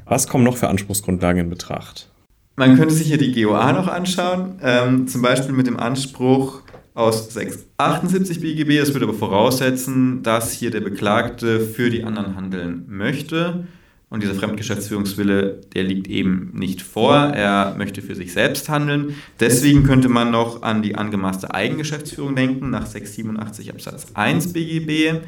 Was 0.05 0.29
kommen 0.29 0.45
noch 0.45 0.57
für 0.57 0.69
Anspruchsgrundlagen 0.69 1.43
in 1.43 1.51
Betracht? 1.51 2.11
Man 2.57 2.77
könnte 2.77 2.95
sich 2.95 3.09
hier 3.09 3.19
die 3.19 3.33
GOA 3.33 3.73
noch 3.73 3.89
anschauen, 3.89 4.59
ähm, 4.63 5.07
zum 5.07 5.23
Beispiel 5.23 5.55
mit 5.55 5.67
dem 5.67 5.77
Anspruch 5.77 6.63
aus 6.95 7.33
678 7.33 8.41
BGB. 8.41 8.79
Das 8.79 8.93
würde 8.93 9.07
aber 9.07 9.17
voraussetzen, 9.17 10.23
dass 10.23 10.53
hier 10.53 10.71
der 10.71 10.81
Beklagte 10.81 11.61
für 11.61 11.91
die 11.91 12.05
anderen 12.05 12.37
handeln 12.37 12.85
möchte. 12.89 13.67
Und 14.11 14.23
dieser 14.23 14.35
Fremdgeschäftsführungswille, 14.35 15.61
der 15.75 15.85
liegt 15.85 16.09
eben 16.09 16.51
nicht 16.55 16.81
vor. 16.81 17.15
Er 17.15 17.75
möchte 17.77 18.01
für 18.01 18.15
sich 18.15 18.33
selbst 18.33 18.71
handeln. 18.71 19.15
Deswegen 19.39 19.85
könnte 19.85 20.09
man 20.09 20.31
noch 20.31 20.63
an 20.63 20.81
die 20.81 20.95
angemaßte 20.95 21.53
Eigengeschäftsführung 21.53 22.35
denken, 22.35 22.71
nach 22.71 22.87
687 22.87 23.71
Absatz 23.71 24.07
1 24.15 24.55
BGB. 24.55 25.21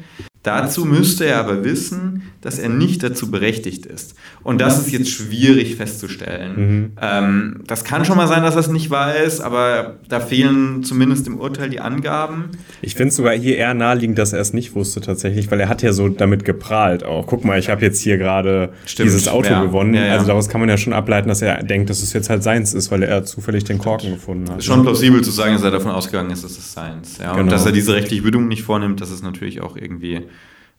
Dazu 0.43 0.85
müsste 0.85 1.25
er 1.25 1.37
aber 1.37 1.63
wissen, 1.63 2.23
dass 2.41 2.57
er 2.57 2.69
nicht 2.69 3.03
dazu 3.03 3.29
berechtigt 3.29 3.85
ist. 3.85 4.15
Und 4.41 4.59
das 4.59 4.79
ist 4.79 4.91
jetzt 4.91 5.11
schwierig 5.11 5.75
festzustellen. 5.75 6.53
Mhm. 6.55 6.91
Ähm, 6.99 7.59
das 7.67 7.83
kann 7.83 8.05
schon 8.05 8.17
mal 8.17 8.27
sein, 8.27 8.41
dass 8.41 8.55
er 8.55 8.61
es 8.61 8.67
nicht 8.67 8.89
weiß, 8.89 9.41
aber 9.41 9.99
da 10.09 10.19
fehlen 10.19 10.83
zumindest 10.83 11.27
im 11.27 11.39
Urteil 11.39 11.69
die 11.69 11.79
Angaben. 11.79 12.45
Ich 12.81 12.95
finde 12.95 13.09
es 13.09 13.17
sogar 13.17 13.33
hier 13.33 13.57
eher 13.57 13.75
naheliegend, 13.75 14.17
dass 14.17 14.33
er 14.33 14.39
es 14.39 14.51
nicht 14.51 14.73
wusste 14.73 14.99
tatsächlich, 14.99 15.51
weil 15.51 15.59
er 15.59 15.69
hat 15.69 15.83
ja 15.83 15.93
so 15.93 16.09
damit 16.09 16.43
geprahlt 16.43 17.03
auch. 17.03 17.27
Guck 17.27 17.45
mal, 17.45 17.59
ich 17.59 17.69
habe 17.69 17.83
jetzt 17.83 18.01
hier 18.01 18.17
gerade 18.17 18.73
dieses 18.97 19.27
Auto 19.27 19.51
ja. 19.51 19.63
gewonnen. 19.63 19.93
Ja, 19.93 20.07
ja. 20.07 20.13
Also 20.13 20.25
daraus 20.25 20.49
kann 20.49 20.59
man 20.59 20.69
ja 20.69 20.77
schon 20.77 20.93
ableiten, 20.93 21.29
dass 21.29 21.43
er 21.43 21.61
denkt, 21.61 21.91
dass 21.91 22.01
es 22.01 22.13
jetzt 22.13 22.31
halt 22.31 22.41
seins 22.41 22.73
ist, 22.73 22.89
weil 22.89 23.03
er 23.03 23.23
zufällig 23.25 23.63
den 23.65 23.77
Korken 23.77 24.13
gefunden 24.13 24.49
hat. 24.49 24.57
Ist 24.57 24.65
schon 24.65 24.81
plausibel 24.81 25.23
zu 25.23 25.29
sagen, 25.29 25.53
dass 25.53 25.61
er 25.61 25.69
davon 25.69 25.91
ausgegangen 25.91 26.31
ist, 26.31 26.43
dass 26.43 26.57
es 26.57 26.73
seins. 26.73 27.19
Ja. 27.19 27.33
Genau. 27.33 27.43
Und 27.43 27.51
dass 27.51 27.67
er 27.67 27.71
diese 27.71 27.93
rechtliche 27.93 28.23
Bedingung 28.23 28.47
nicht 28.47 28.63
vornimmt, 28.63 29.01
das 29.01 29.11
ist 29.11 29.23
natürlich 29.23 29.61
auch 29.61 29.77
irgendwie 29.77 30.21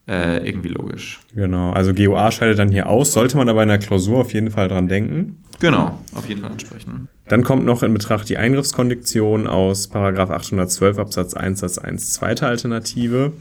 äh, 0.08 0.46
irgendwie 0.46 0.68
logisch. 0.68 1.20
Genau, 1.34 1.70
also 1.70 1.94
GOA 1.94 2.32
scheidet 2.32 2.58
dann 2.58 2.70
hier 2.70 2.88
aus, 2.88 3.12
sollte 3.12 3.36
man 3.36 3.48
aber 3.48 3.62
in 3.62 3.68
der 3.68 3.78
Klausur 3.78 4.18
auf 4.18 4.32
jeden 4.32 4.50
Fall 4.50 4.68
dran 4.68 4.88
denken. 4.88 5.42
Genau, 5.60 5.98
auf 6.14 6.28
jeden 6.28 6.40
Fall 6.40 6.50
ansprechen. 6.50 7.08
Dann 7.28 7.44
kommt 7.44 7.64
noch 7.64 7.84
in 7.84 7.92
Betracht 7.92 8.28
die 8.28 8.36
Eingriffskondition 8.36 9.46
aus 9.46 9.92
812 9.92 10.98
Absatz 10.98 11.34
1 11.34 11.60
Satz 11.60 11.78
1 11.78 12.14
zweite 12.14 12.46
Alternative. 12.46 13.32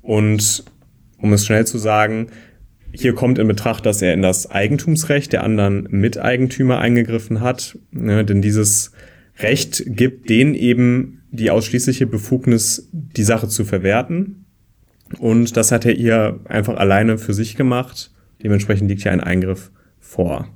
Und 0.00 0.64
um 1.18 1.32
es 1.34 1.44
schnell 1.44 1.66
zu 1.66 1.76
sagen, 1.76 2.28
hier 2.90 3.14
kommt 3.14 3.38
in 3.38 3.46
Betracht, 3.48 3.84
dass 3.86 4.02
er 4.02 4.14
in 4.14 4.22
das 4.22 4.50
Eigentumsrecht 4.50 5.32
der 5.32 5.44
anderen 5.44 5.86
Miteigentümer 5.90 6.78
eingegriffen 6.78 7.40
hat, 7.40 7.78
ne, 7.90 8.24
denn 8.24 8.42
dieses 8.42 8.92
Recht 9.38 9.82
gibt 9.86 10.28
denen 10.28 10.54
eben 10.54 11.22
die 11.30 11.50
ausschließliche 11.50 12.06
Befugnis, 12.06 12.88
die 12.92 13.24
Sache 13.24 13.48
zu 13.48 13.64
verwerten 13.64 14.41
und 15.18 15.56
das 15.56 15.72
hat 15.72 15.84
er 15.84 15.96
ihr 15.96 16.40
einfach 16.44 16.76
alleine 16.76 17.18
für 17.18 17.34
sich 17.34 17.56
gemacht. 17.56 18.10
Dementsprechend 18.42 18.88
liegt 18.88 19.02
hier 19.02 19.12
ein 19.12 19.20
Eingriff 19.20 19.70
vor. 20.00 20.48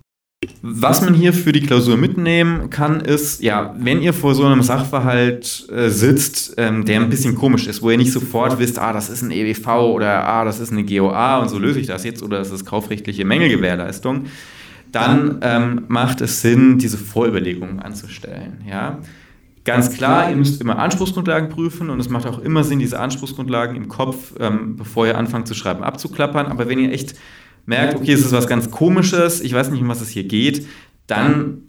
Was 0.60 1.00
man 1.00 1.14
hier 1.14 1.32
für 1.32 1.52
die 1.52 1.62
Klausur 1.62 1.96
mitnehmen 1.96 2.68
kann, 2.68 3.00
ist, 3.00 3.42
ja, 3.42 3.74
wenn 3.78 4.02
ihr 4.02 4.12
vor 4.12 4.34
so 4.34 4.44
einem 4.44 4.62
Sachverhalt 4.62 5.66
äh, 5.72 5.88
sitzt, 5.88 6.54
ähm, 6.58 6.84
der 6.84 7.00
ein 7.00 7.08
bisschen 7.08 7.34
komisch 7.34 7.66
ist, 7.66 7.82
wo 7.82 7.90
ihr 7.90 7.96
nicht 7.96 8.12
sofort 8.12 8.58
wisst, 8.58 8.78
ah, 8.78 8.92
das 8.92 9.08
ist 9.08 9.22
ein 9.22 9.30
EWV 9.30 9.66
oder 9.94 10.24
ah, 10.28 10.44
das 10.44 10.60
ist 10.60 10.72
eine 10.72 10.84
GOA 10.84 11.38
und 11.38 11.48
so 11.48 11.58
löse 11.58 11.80
ich 11.80 11.86
das 11.86 12.04
jetzt 12.04 12.22
oder 12.22 12.38
das 12.38 12.50
ist 12.50 12.66
kaufrechtliche 12.66 13.24
Mängelgewährleistung, 13.24 14.26
dann 14.92 15.38
ähm, 15.40 15.84
macht 15.88 16.20
es 16.20 16.42
Sinn, 16.42 16.78
diese 16.78 16.98
Vorüberlegungen 16.98 17.80
anzustellen. 17.80 18.62
Ja? 18.68 18.98
Ganz 19.66 19.92
klar, 19.92 20.30
ihr 20.30 20.36
müsst 20.36 20.60
immer 20.60 20.78
Anspruchsgrundlagen 20.78 21.48
prüfen 21.48 21.90
und 21.90 21.98
es 21.98 22.08
macht 22.08 22.24
auch 22.24 22.38
immer 22.38 22.62
Sinn, 22.62 22.78
diese 22.78 23.00
Anspruchsgrundlagen 23.00 23.76
im 23.76 23.88
Kopf, 23.88 24.32
ähm, 24.38 24.76
bevor 24.76 25.06
ihr 25.08 25.18
anfangt 25.18 25.48
zu 25.48 25.54
schreiben, 25.54 25.82
abzuklappern. 25.82 26.46
Aber 26.46 26.68
wenn 26.68 26.78
ihr 26.78 26.92
echt 26.92 27.14
merkt, 27.66 27.96
okay, 27.96 28.12
es 28.12 28.24
ist 28.24 28.30
was 28.32 28.46
ganz 28.46 28.70
Komisches, 28.70 29.40
ich 29.40 29.52
weiß 29.52 29.70
nicht, 29.70 29.82
um 29.82 29.88
was 29.88 30.00
es 30.00 30.08
hier 30.08 30.24
geht, 30.24 30.66
dann 31.08 31.62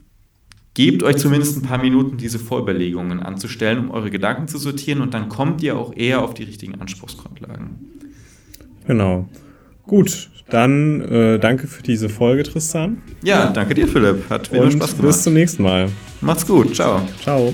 gebt 0.75 1.01
euch 1.01 1.17
zumindest 1.17 1.57
ein 1.57 1.63
paar 1.63 1.79
Minuten, 1.79 2.17
diese 2.17 2.37
Vorüberlegungen 2.37 3.19
anzustellen, 3.19 3.79
um 3.79 3.91
eure 3.91 4.11
Gedanken 4.11 4.47
zu 4.47 4.59
sortieren 4.59 5.01
und 5.01 5.15
dann 5.15 5.27
kommt 5.27 5.63
ihr 5.63 5.75
auch 5.75 5.91
eher 5.95 6.21
auf 6.21 6.35
die 6.35 6.43
richtigen 6.43 6.79
Anspruchsgrundlagen. 6.79 7.77
Genau. 8.85 9.27
Gut, 9.87 10.29
dann 10.49 11.01
äh, 11.01 11.39
danke 11.39 11.65
für 11.65 11.81
diese 11.81 12.09
Folge, 12.09 12.43
Tristan. 12.43 13.01
Ja, 13.23 13.49
danke 13.49 13.73
dir, 13.73 13.87
Philipp. 13.87 14.29
Hat 14.29 14.51
mir 14.51 14.69
Spaß 14.69 14.91
gemacht. 14.91 15.01
Bis 15.01 15.23
zum 15.23 15.33
nächsten 15.33 15.63
Mal. 15.63 15.89
Macht's 16.21 16.45
gut. 16.45 16.75
Ciao. 16.75 17.01
Ciao. 17.23 17.53